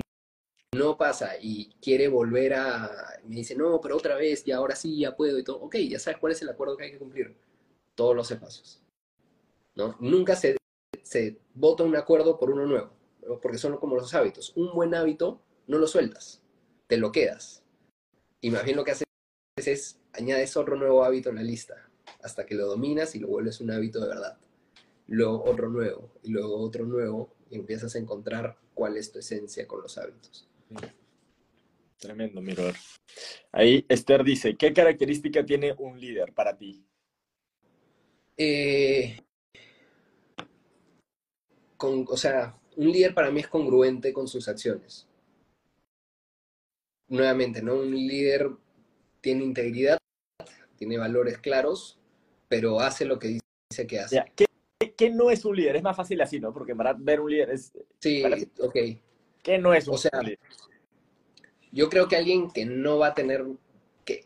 [0.75, 4.99] no pasa y quiere volver a, me dice, no, pero otra vez, y ahora sí,
[4.99, 7.35] ya puedo y todo, ok, ya sabes cuál es el acuerdo que hay que cumplir.
[7.95, 8.81] Todos los pasos.
[9.75, 9.95] ¿no?
[9.99, 10.57] Nunca se,
[11.53, 12.91] vota un acuerdo por uno nuevo,
[13.27, 13.39] ¿no?
[13.39, 14.53] porque son como los hábitos.
[14.55, 16.40] Un buen hábito no lo sueltas,
[16.91, 17.63] te lo quedas.
[18.41, 19.05] Y más bien lo que haces
[19.55, 21.89] es añades otro nuevo hábito en la lista,
[22.21, 24.37] hasta que lo dominas y lo vuelves un hábito de verdad.
[25.07, 29.65] Luego otro nuevo, y luego otro nuevo, y empiezas a encontrar cuál es tu esencia
[29.65, 30.49] con los hábitos.
[31.97, 32.75] Tremendo, mi brother.
[33.53, 36.83] Ahí Esther dice, ¿qué característica tiene un líder para ti?
[38.35, 39.17] Eh,
[41.77, 45.07] con, o sea, un líder para mí es congruente con sus acciones.
[47.11, 47.75] Nuevamente, ¿no?
[47.75, 48.49] Un líder
[49.19, 49.97] tiene integridad,
[50.77, 51.99] tiene valores claros,
[52.47, 53.39] pero hace lo que
[53.69, 54.23] dice que hace.
[54.33, 54.45] ¿Qué,
[54.95, 55.75] qué no es un líder?
[55.75, 56.53] Es más fácil así, ¿no?
[56.53, 57.73] Porque verdad ver un líder es...
[57.99, 58.75] Sí, Para- ok.
[59.43, 60.39] ¿Qué no es un O sea, líder?
[61.73, 63.45] Yo creo que alguien que no va a tener,
[64.05, 64.23] que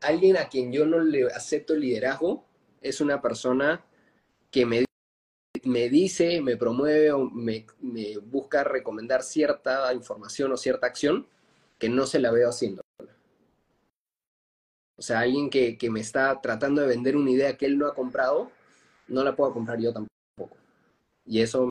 [0.00, 2.46] alguien a quien yo no le acepto liderazgo
[2.80, 3.84] es una persona
[4.50, 4.86] que me,
[5.64, 11.28] me dice, me promueve o me, me busca recomendar cierta información o cierta acción
[11.82, 12.80] que no se la veo haciendo.
[14.96, 17.88] O sea, alguien que, que me está tratando de vender una idea que él no
[17.88, 18.52] ha comprado,
[19.08, 20.56] no la puedo comprar yo tampoco.
[21.26, 21.68] Y eso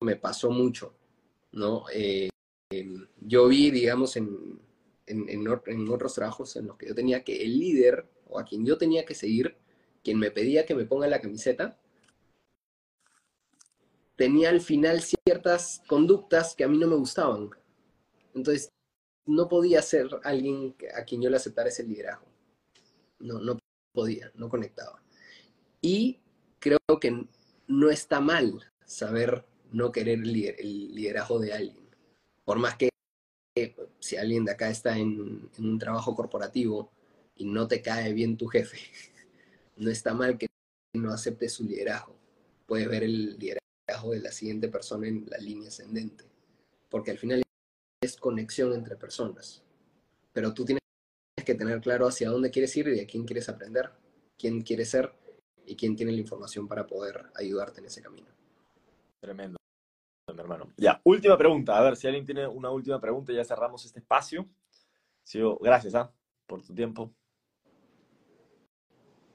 [0.00, 0.92] me pasó mucho,
[1.52, 1.84] ¿no?
[1.92, 2.30] Eh,
[2.72, 4.60] em, yo vi, digamos, en,
[5.06, 8.66] en, en otros trabajos en los que yo tenía que el líder o a quien
[8.66, 9.56] yo tenía que seguir,
[10.02, 11.78] quien me pedía que me ponga la camiseta,
[14.16, 17.50] tenía al final ciertas conductas que a mí no me gustaban.
[18.34, 18.73] Entonces,
[19.26, 22.26] no podía ser alguien a quien yo le aceptara ese liderazgo.
[23.20, 23.58] No, no
[23.92, 25.02] podía, no conectaba.
[25.80, 26.20] Y
[26.58, 27.26] creo que
[27.68, 31.88] no está mal saber no querer el lider- el liderazgo de alguien.
[32.44, 32.90] Por más que
[34.00, 36.90] si alguien de acá está en, en un trabajo corporativo
[37.36, 38.78] y no te cae bien tu jefe,
[39.76, 40.46] no está mal que
[40.94, 42.16] no aceptes su liderazgo.
[42.66, 46.24] Puedes ver el liderazgo de la siguiente persona en la línea ascendente,
[46.90, 47.43] porque al final
[48.04, 49.64] es conexión entre personas.
[50.32, 50.80] Pero tú tienes
[51.44, 53.90] que tener claro hacia dónde quieres ir y de quién quieres aprender,
[54.38, 55.12] quién quieres ser
[55.66, 58.28] y quién tiene la información para poder ayudarte en ese camino.
[59.20, 59.56] Tremendo,
[60.32, 60.72] mi hermano.
[60.76, 61.76] Ya, última pregunta.
[61.76, 64.48] A ver, si alguien tiene una última pregunta, ya cerramos este espacio.
[65.22, 66.12] Sigo, gracias, ¿ah?
[66.46, 67.14] Por tu tiempo.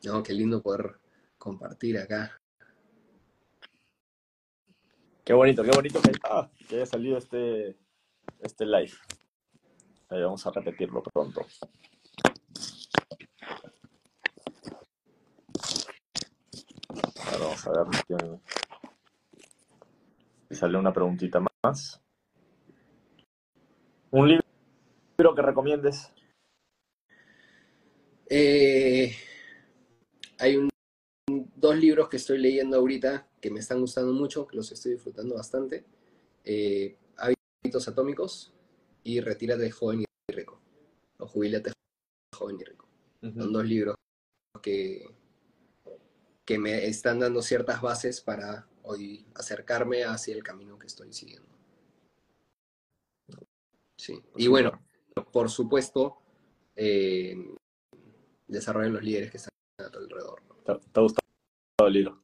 [0.04, 1.00] No, qué lindo poder
[1.38, 2.40] compartir acá.
[5.26, 7.78] Qué bonito, qué bonito que, ah, que haya salido este,
[8.40, 8.94] este live.
[10.10, 11.46] Ahí vamos a repetirlo pronto.
[17.26, 18.42] Ahora vamos a ver quién-
[20.50, 22.02] si sale una preguntita más.
[24.12, 26.12] ¿Un libro que recomiendes?
[28.30, 29.16] Eh,
[30.40, 30.70] hay un-
[31.56, 35.36] dos libros que estoy leyendo ahorita que me están gustando mucho, que los estoy disfrutando
[35.36, 35.84] bastante.
[36.44, 36.96] Eh,
[37.70, 38.52] Hábitos atómicos
[39.04, 40.60] y Retírate joven y rico.
[41.20, 41.72] O Jubilate
[42.36, 42.88] joven y rico.
[43.22, 43.96] Son dos libros
[44.64, 45.06] que,
[46.46, 51.48] que me están dando ciertas bases para hoy acercarme hacia el camino que estoy siguiendo.
[53.98, 54.20] Sí.
[54.36, 54.84] Y bueno,
[55.32, 56.24] por supuesto,
[56.76, 57.36] eh,
[58.48, 60.42] desarrollen los líderes que están a tu alrededor.
[60.48, 60.56] ¿no?
[60.56, 61.22] ¿Te, te ha gustado
[61.86, 62.20] el libro?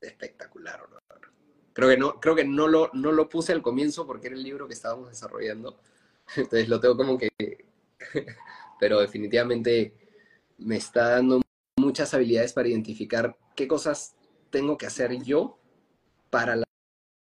[0.00, 0.98] Espectacular, ¿no?
[1.76, 4.42] Creo que no, creo que no lo, no lo puse al comienzo porque era el
[4.42, 5.78] libro que estábamos desarrollando.
[6.36, 7.28] Entonces lo tengo como que.
[8.80, 9.94] Pero definitivamente
[10.56, 11.42] me está dando
[11.78, 14.16] muchas habilidades para identificar qué cosas
[14.48, 15.58] tengo que hacer yo
[16.30, 16.64] para la-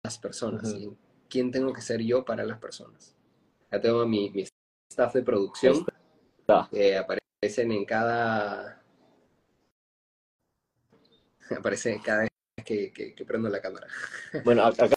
[0.03, 0.63] las personas.
[0.71, 0.77] Ujú.
[0.77, 3.15] y quién tengo que ser yo para las personas.
[3.71, 4.45] Ya tengo mi, mi
[4.91, 5.83] staff de producción
[6.39, 6.69] está.
[6.69, 8.83] que aparecen en cada.
[11.57, 12.29] Aparece cada vez
[12.65, 13.87] que, que- que prendo la cámara.
[14.43, 14.89] Bueno, acá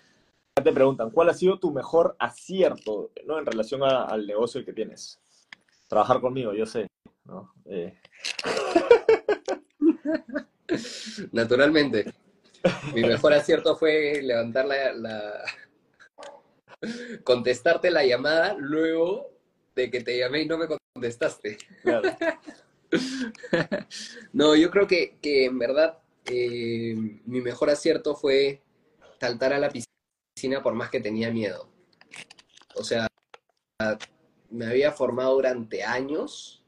[0.64, 3.38] te preguntan, ¿cuál ha sido tu mejor acierto ¿no?
[3.38, 5.20] en relación a- al negocio que tienes?
[5.86, 6.88] Trabajar conmigo, yo sé.
[7.24, 7.52] ¿no?
[7.66, 8.00] Eh,
[11.32, 12.12] Naturalmente.
[12.92, 15.44] Mi mejor acierto fue levantar la, la-
[17.24, 19.30] contestarte la llamada luego
[19.74, 21.56] de que te llamé y no me contestaste.
[21.82, 22.10] claro.
[24.32, 25.98] No, yo creo que, que en verdad
[26.30, 28.62] eh, mi mejor acierto fue
[29.20, 31.68] saltar a la piscina por más que tenía miedo.
[32.74, 33.06] O sea,
[34.50, 36.62] me había formado durante años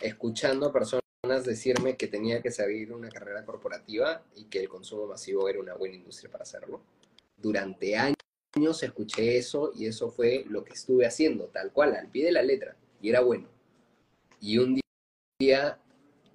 [0.00, 1.00] escuchando a personas
[1.44, 5.74] decirme que tenía que seguir una carrera corporativa y que el consumo masivo era una
[5.74, 6.80] buena industria para hacerlo.
[7.36, 12.24] Durante años escuché eso y eso fue lo que estuve haciendo, tal cual, al pie
[12.26, 13.48] de la letra, y era bueno.
[14.40, 14.80] Y un
[15.38, 15.78] día,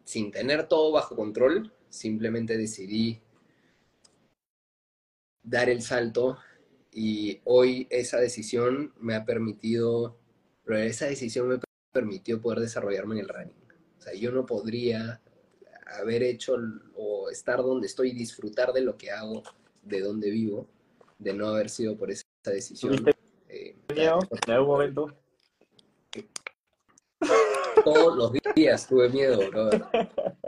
[0.03, 3.21] sin tener todo bajo control, simplemente decidí
[5.43, 6.37] dar el salto
[6.91, 10.17] y hoy esa decisión me ha permitido,
[10.67, 11.59] esa decisión me
[11.91, 13.55] permitió poder desarrollarme en el running.
[13.97, 15.21] O sea, yo no podría
[15.99, 16.55] haber hecho
[16.95, 19.43] o estar donde estoy y disfrutar de lo que hago,
[19.83, 20.67] de donde vivo,
[21.19, 23.05] de no haber sido por esa decisión.
[23.49, 25.17] Eh, miedo en algún momento?
[27.83, 29.39] Todos los días tuve miedo.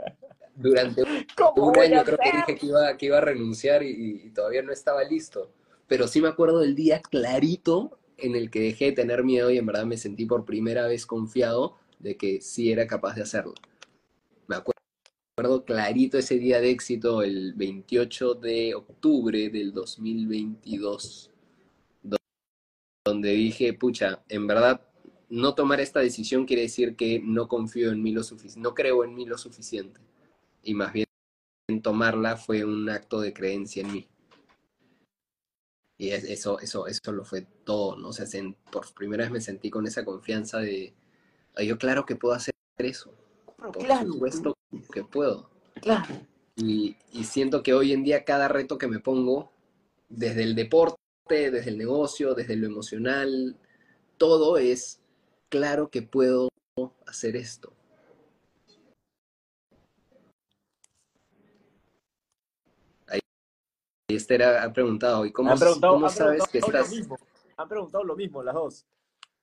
[0.60, 4.72] Durante un año creo que dije que iba, que iba a renunciar y todavía no
[4.72, 5.50] estaba listo
[5.88, 9.58] pero sí me acuerdo del día clarito en el que dejé de tener miedo y
[9.58, 13.54] en verdad me sentí por primera vez confiado de que sí era capaz de hacerlo.
[14.46, 21.30] Me acuerdo clarito ese día de éxito, el 28 de octubre del 2022,
[23.04, 24.82] donde dije, pucha, en verdad,
[25.30, 29.04] no tomar esta decisión quiere decir que no confío en mí lo suficiente, no creo
[29.04, 30.00] en mí lo suficiente.
[30.68, 31.06] Y más bien
[31.82, 34.08] tomarla fue un acto de creencia en mí.
[35.96, 38.08] Y eso, eso, eso lo fue todo, ¿no?
[38.08, 38.26] O sea,
[38.70, 40.94] por primera vez me sentí con esa confianza de,
[41.64, 43.14] yo claro que puedo hacer eso.
[43.56, 44.12] Por claro.
[44.12, 44.54] supuesto
[44.92, 45.48] que puedo.
[45.80, 46.14] Claro.
[46.56, 49.50] Y, y siento que hoy en día cada reto que me pongo,
[50.10, 50.98] desde el deporte,
[51.28, 53.58] desde el negocio, desde lo emocional,
[54.18, 55.00] todo es,
[55.48, 56.50] claro que puedo
[57.06, 57.72] hacer esto.
[64.08, 66.90] Esther ha preguntado, ¿y cómo, sabes que estás...?
[67.58, 68.86] Han preguntado lo mismo las dos.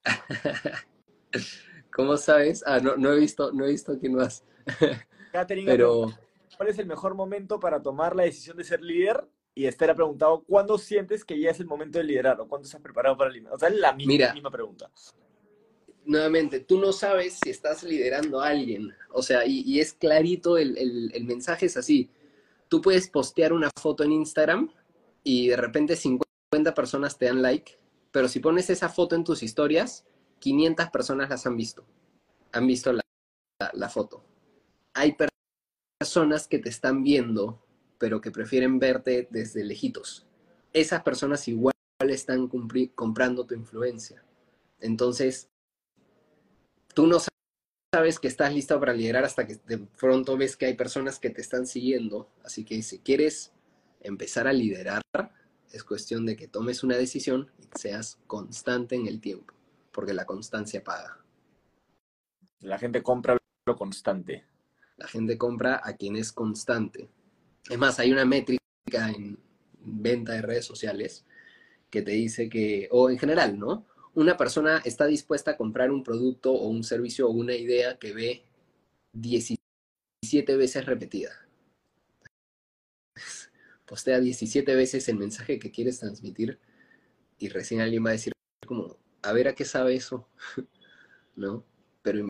[1.93, 2.63] ¿Cómo sabes?
[2.65, 4.43] Ah, no, no he visto, no he visto quién más.
[5.31, 6.11] Catherine, Pero...
[6.57, 9.23] ¿cuál es el mejor momento para tomar la decisión de ser líder?
[9.53, 12.41] Y Esther ha preguntado, ¿cuándo sientes que ya es el momento de liderar?
[12.41, 13.53] ¿O cuándo estás preparado para liderar?
[13.53, 14.89] O sea, es la misma, pregunta.
[16.05, 18.91] Nuevamente, tú no sabes si estás liderando a alguien.
[19.11, 22.09] O sea, y, es clarito, el, el mensaje es así
[22.67, 24.71] tú puedes postear una foto en Instagram
[25.23, 27.79] y de repente 50 personas te dan like,
[28.11, 30.05] pero si pones esa foto en tus historias,
[30.39, 31.85] 500 personas las han visto.
[32.51, 34.23] Han visto la, foto.
[34.93, 35.17] Hay
[35.99, 37.61] personas que te están viendo,
[37.97, 40.25] pero que prefieren verte desde lejitos.
[40.71, 41.73] Esas personas igual
[42.07, 42.49] están
[42.93, 44.23] comprando tu influencia.
[44.79, 45.49] Entonces,
[46.93, 47.17] tú no
[47.95, 51.29] sabes que estás listo para liderar hasta que de pronto ves que hay personas que
[51.29, 52.29] te están siguiendo.
[52.43, 53.53] Así que si quieres
[54.01, 55.01] empezar a liderar,
[55.71, 59.53] es cuestión de que tomes una decisión y seas constante en el tiempo,
[59.93, 61.23] porque la constancia paga.
[62.59, 64.43] La gente compra lo constante.
[64.97, 67.07] La gente compra a quien es constante.
[67.69, 68.59] Es más, hay una métrica
[68.93, 69.39] en
[69.79, 71.23] venta de redes sociales
[71.89, 73.85] que te dice que, o en general, ¿no?
[74.15, 78.13] Una persona está dispuesta a comprar un producto o un servicio o una idea que
[78.13, 78.45] ve
[79.13, 81.31] 17 veces repetida.
[83.85, 86.59] Postea 17 veces el mensaje que quieres transmitir
[87.37, 88.33] y recién alguien va a decir
[88.65, 90.27] como, a ver a qué sabe eso,
[91.35, 91.65] ¿no?
[92.01, 92.27] Pero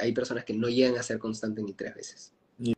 [0.00, 2.34] hay personas que no llegan a ser constantes ni tres veces.
[2.58, 2.74] Ni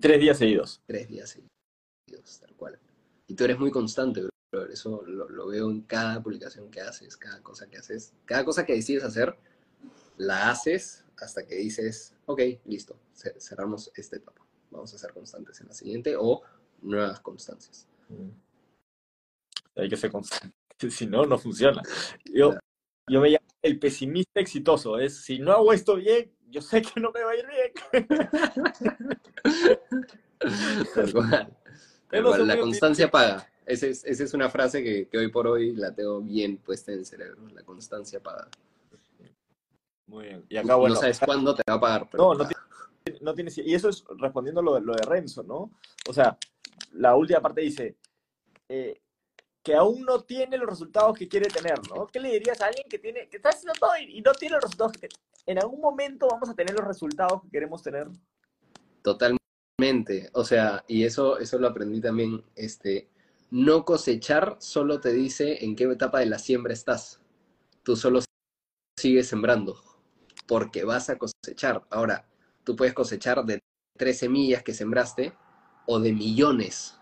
[0.00, 0.82] tres días seguidos.
[0.86, 2.78] Tres días seguidos, tal cual.
[3.26, 4.31] Y tú eres muy constante, bro.
[4.70, 8.74] Eso lo, veo en cada publicación que haces, cada cosa que haces, cada cosa que
[8.74, 9.34] decides hacer,
[10.18, 12.98] la haces hasta que dices, ok, listo,
[13.38, 14.44] cerramos esta etapa.
[14.70, 16.42] Vamos a ser constantes en la siguiente o
[16.82, 17.88] nuevas constancias.
[19.74, 20.54] Hay que ser constante,
[20.90, 21.80] si no, no funciona.
[22.26, 22.54] Yo,
[23.08, 27.00] yo me llamo el pesimista exitoso, es si no hago esto bien, yo sé que
[27.00, 27.72] no me va a ir bien.
[32.46, 33.48] La constancia paga.
[33.66, 37.48] Esa es, una frase que, hoy por hoy la tengo bien puesta en el cerebro,
[37.54, 38.48] la constancia paga.
[40.06, 40.44] Muy bien.
[40.48, 42.08] Y acá, bueno, no sabes cuándo te va a pagar.
[42.14, 45.70] no, no, tiene, no tiene, Y eso es respondiendo lo, lo de Renzo, ¿no?
[46.08, 46.36] O sea,
[46.92, 47.96] la última parte dice
[48.68, 49.00] eh,
[49.62, 52.06] que aún no tiene los resultados que quiere tener, ¿no?
[52.06, 54.64] ¿Qué le dirías a alguien que tiene, que está haciendo todo y, no tiene los
[54.64, 55.08] resultados que
[55.46, 58.08] En algún momento vamos a tener los resultados que queremos tener.
[59.02, 60.30] Totalmente.
[60.32, 63.08] O sea, y eso, eso lo aprendí también, este,
[63.52, 67.20] no cosechar solo te dice en qué etapa de la siembra estás.
[67.82, 68.20] Tú solo
[68.98, 69.76] sigues sembrando
[70.48, 71.86] porque vas a cosechar.
[71.90, 72.26] Ahora,
[72.64, 73.58] tú puedes cosechar de
[73.98, 75.34] tres semillas que sembraste
[75.86, 76.98] o de millones.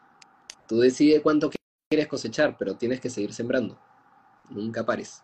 [0.66, 1.52] Tú decides cuánto
[1.88, 3.80] quieres cosechar, pero tienes que seguir sembrando.
[4.48, 5.22] Nunca pares.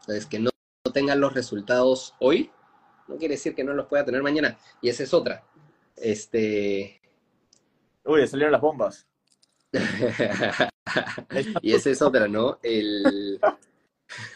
[0.00, 0.50] Entonces, que no,
[0.84, 2.50] no tengan los resultados hoy,
[3.06, 4.58] no quiere decir que no los pueda tener mañana.
[4.82, 5.44] Y esa es otra.
[5.94, 7.00] Este.
[8.06, 9.06] Uy, salieron las bombas.
[11.62, 12.58] y esa es otra, ¿no?
[12.62, 13.40] El.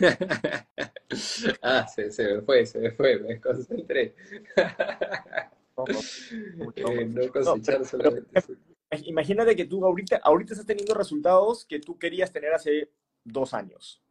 [1.62, 4.14] ah, se, se, me fue, se me fue, me concentré.
[6.76, 8.42] Eh, no cosechar solamente.
[9.04, 12.90] imagínate que tú ahorita, ahorita estás teniendo resultados que tú querías tener hace
[13.24, 14.02] dos años.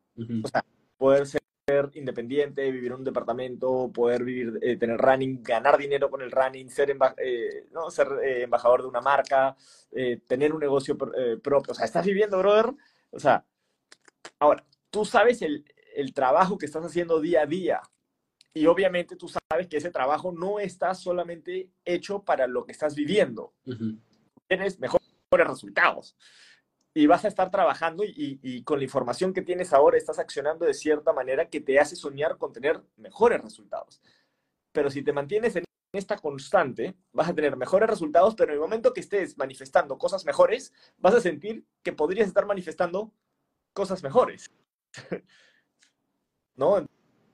[0.44, 0.66] O sea,
[0.98, 1.28] poder
[1.70, 6.32] ser independiente, vivir en un departamento, poder vivir, eh, tener running, ganar dinero con el
[6.32, 7.92] running, ser, eh, ¿no?
[7.92, 9.56] ser embajador de una marca,
[10.28, 11.72] tener un negocio propio.
[11.72, 12.74] O sea, estás viviendo, brother.
[13.12, 13.46] O sea,
[14.40, 15.66] ahora, tú sabes el,
[15.96, 17.82] el trabajo que estás haciendo día a día.
[18.54, 22.96] Y obviamente tú sabes que ese trabajo no está solamente hecho para lo que estás
[22.96, 23.54] viviendo.
[24.48, 26.16] Tienes mejores resultados.
[26.94, 30.74] Y vas a estar trabajando y, con la información que tienes ahora estás accionando de
[30.74, 34.02] cierta manera que te hace soñar con tener mejores resultados.
[34.72, 35.64] Pero si te mantienes en
[35.94, 40.26] esta constante, vas a tener mejores resultados, pero en el momento que estés manifestando cosas
[40.26, 43.12] mejores, vas a sentir que podrías estar manifestando
[43.74, 44.52] cosas mejores.
[46.56, 46.86] ¿No?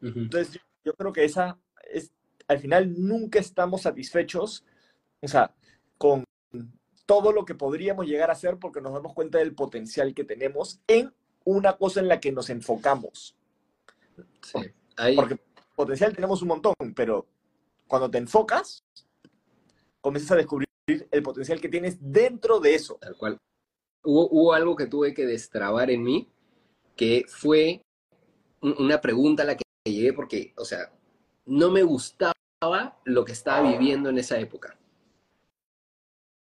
[0.02, 1.58] Entonces, yo creo que esa
[1.90, 2.14] es,
[2.48, 4.64] al final nunca estamos satisfechos,
[5.22, 5.54] o sea,
[5.98, 6.24] con
[7.06, 10.80] todo lo que podríamos llegar a hacer porque nos damos cuenta del potencial que tenemos
[10.88, 13.36] en una cosa en la que nos enfocamos.
[14.42, 14.60] Sí,
[15.16, 15.38] Porque
[15.76, 17.28] potencial tenemos un montón, pero
[17.88, 18.84] cuando te enfocas,
[20.02, 22.98] comienzas a descubrir el potencial que tienes dentro de eso.
[23.00, 23.38] Tal cual.
[24.04, 26.30] Hubo, hubo algo que tuve que destrabar en mí,
[26.96, 27.82] que fue
[28.62, 30.92] una pregunta a la que llegué porque, o sea,
[31.46, 32.34] no me gustaba
[33.04, 34.78] lo que estaba viviendo en esa época.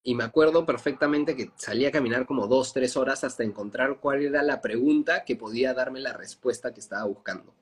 [0.03, 4.21] Y me acuerdo perfectamente que salía a caminar como dos, tres horas hasta encontrar cuál
[4.21, 7.55] era la pregunta que podía darme la respuesta que estaba buscando.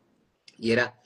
[0.57, 0.99] Y era,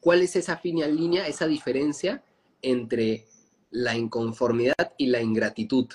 [0.00, 2.24] ¿cuál es esa fina línea, esa diferencia
[2.60, 3.26] entre
[3.70, 5.86] la inconformidad y la ingratitud?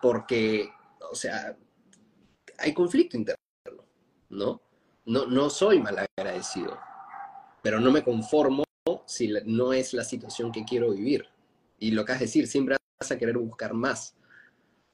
[0.00, 0.70] Porque,
[1.10, 1.56] o sea,
[2.58, 3.36] hay conflicto interno,
[4.30, 4.62] ¿no?
[5.10, 5.82] no, no soy
[6.16, 6.78] agradecido,
[7.62, 8.64] pero no me conformo
[9.06, 11.26] si no es la situación que quiero vivir.
[11.80, 14.14] Y lo que has de decir, siempre vas a querer buscar más.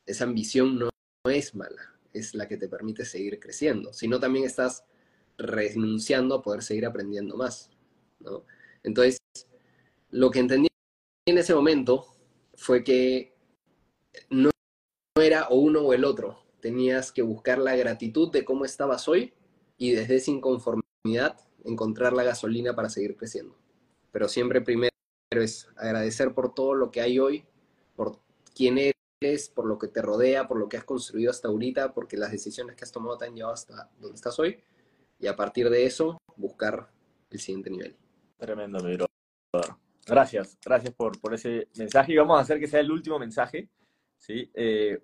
[0.07, 0.89] Esa ambición no,
[1.28, 4.84] es mala, es la que te permite seguir creciendo, sino también estás
[5.37, 7.70] renunciando a poder seguir aprendiendo más.
[8.84, 9.18] Entonces,
[10.11, 10.68] lo que entendí
[11.26, 12.07] en ese momento
[12.55, 13.34] fue que
[14.30, 14.51] no
[15.20, 16.39] era o uno o el otro.
[16.61, 19.34] Tenías que buscar la gratitud de cómo estabas hoy
[19.76, 23.59] y desde esa inconformidad encontrar la gasolina para seguir creciendo.
[24.12, 24.95] Pero siempre primero
[25.43, 27.45] es agradecer por todo lo que hay hoy,
[27.95, 28.20] por
[28.55, 32.16] quién eres, por lo que te rodea, por lo que has construido hasta ahorita, porque
[32.16, 34.62] las decisiones que has tomado te han llevado hasta donde estás hoy.
[35.18, 36.91] Y a partir de eso, buscar
[37.30, 37.97] el siguiente nivel.
[38.39, 38.97] Tremendo, mi
[40.07, 42.12] Gracias, gracias por, por ese mensaje.
[42.12, 43.68] Y vamos a hacer que sea el último mensaje
[44.18, 44.51] ¿sí?
[44.55, 45.01] Eh,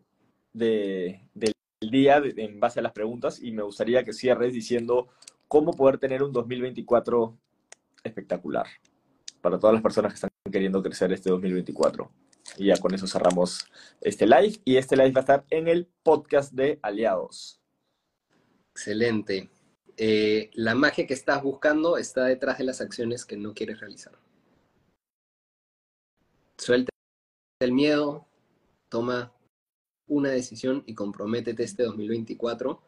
[0.53, 5.09] de, del día en base a las preguntas y me gustaría que cierres diciendo
[5.49, 7.37] cómo poder tener un 2024
[8.05, 8.66] espectacular
[9.43, 12.11] para todas las personas que están queriendo crecer este 2024.
[12.57, 13.66] Y ya con eso cerramos
[14.01, 17.61] este live y este live va a estar en el podcast de Aliados.
[18.70, 19.51] Excelente.
[19.97, 24.14] Eh, la magia que estás buscando está detrás de las acciones que no quieres realizar.
[26.57, 26.90] Suelta
[27.61, 28.26] el miedo,
[28.88, 29.34] toma
[30.07, 32.80] una decisión y comprométete este 2024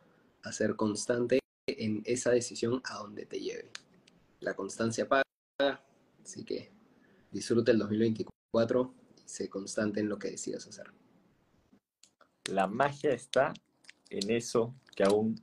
[0.43, 3.71] a ser constante en esa decisión a donde te lleve.
[4.41, 5.85] La constancia paga,
[6.25, 6.73] así que
[7.31, 10.93] disfruta el 2024 y sé constante en lo que decidas hacer.
[12.51, 13.55] La magia está
[14.11, 15.41] en eso que aún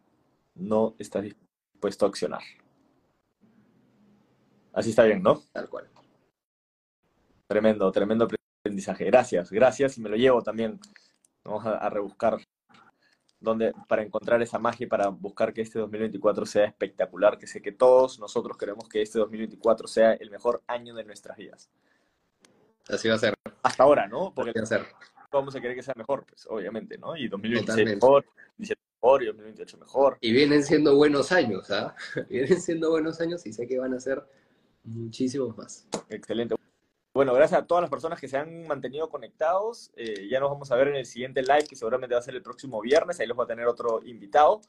[0.55, 2.41] no estás dispuesto a accionar.
[4.73, 5.41] Así está bien, ¿no?
[5.51, 5.89] Tal cual.
[7.47, 8.27] Tremendo, tremendo
[8.63, 9.05] aprendizaje.
[9.05, 10.79] Gracias, gracias y me lo llevo también
[11.43, 12.39] Vamos a, rebuscar
[13.41, 17.61] donde, para encontrar esa magia y para buscar que este 2024 sea espectacular, que sé
[17.61, 21.69] que todos nosotros queremos que este 2024 sea el mejor año de nuestras vidas.
[22.87, 23.33] Así va a ser.
[23.63, 24.31] Hasta ahora, ¿no?
[24.33, 24.85] Porque va a ser.
[25.31, 27.17] vamos a querer que sea mejor, pues, obviamente, ¿no?
[27.17, 28.25] Y 2026 mejor,
[28.57, 30.17] 2027 mejor y 2028 mejor.
[30.21, 31.95] Y vienen siendo buenos años, ¿ah?
[32.29, 34.23] Vienen siendo buenos años y sé que van a ser
[34.83, 35.87] muchísimos más.
[36.09, 36.60] Excelente.
[37.13, 39.91] Bueno, gracias a todas las personas que se han mantenido conectados.
[39.97, 42.35] Eh, ya nos vamos a ver en el siguiente live, que seguramente va a ser
[42.35, 43.19] el próximo viernes.
[43.19, 44.61] Ahí los va a tener otro invitado.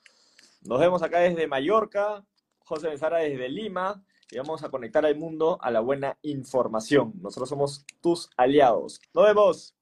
[0.63, 2.25] Nos vemos acá desde Mallorca,
[2.59, 7.13] José Benzara desde Lima, y vamos a conectar al mundo a la buena información.
[7.21, 9.01] Nosotros somos tus aliados.
[9.15, 9.77] Nos vemos.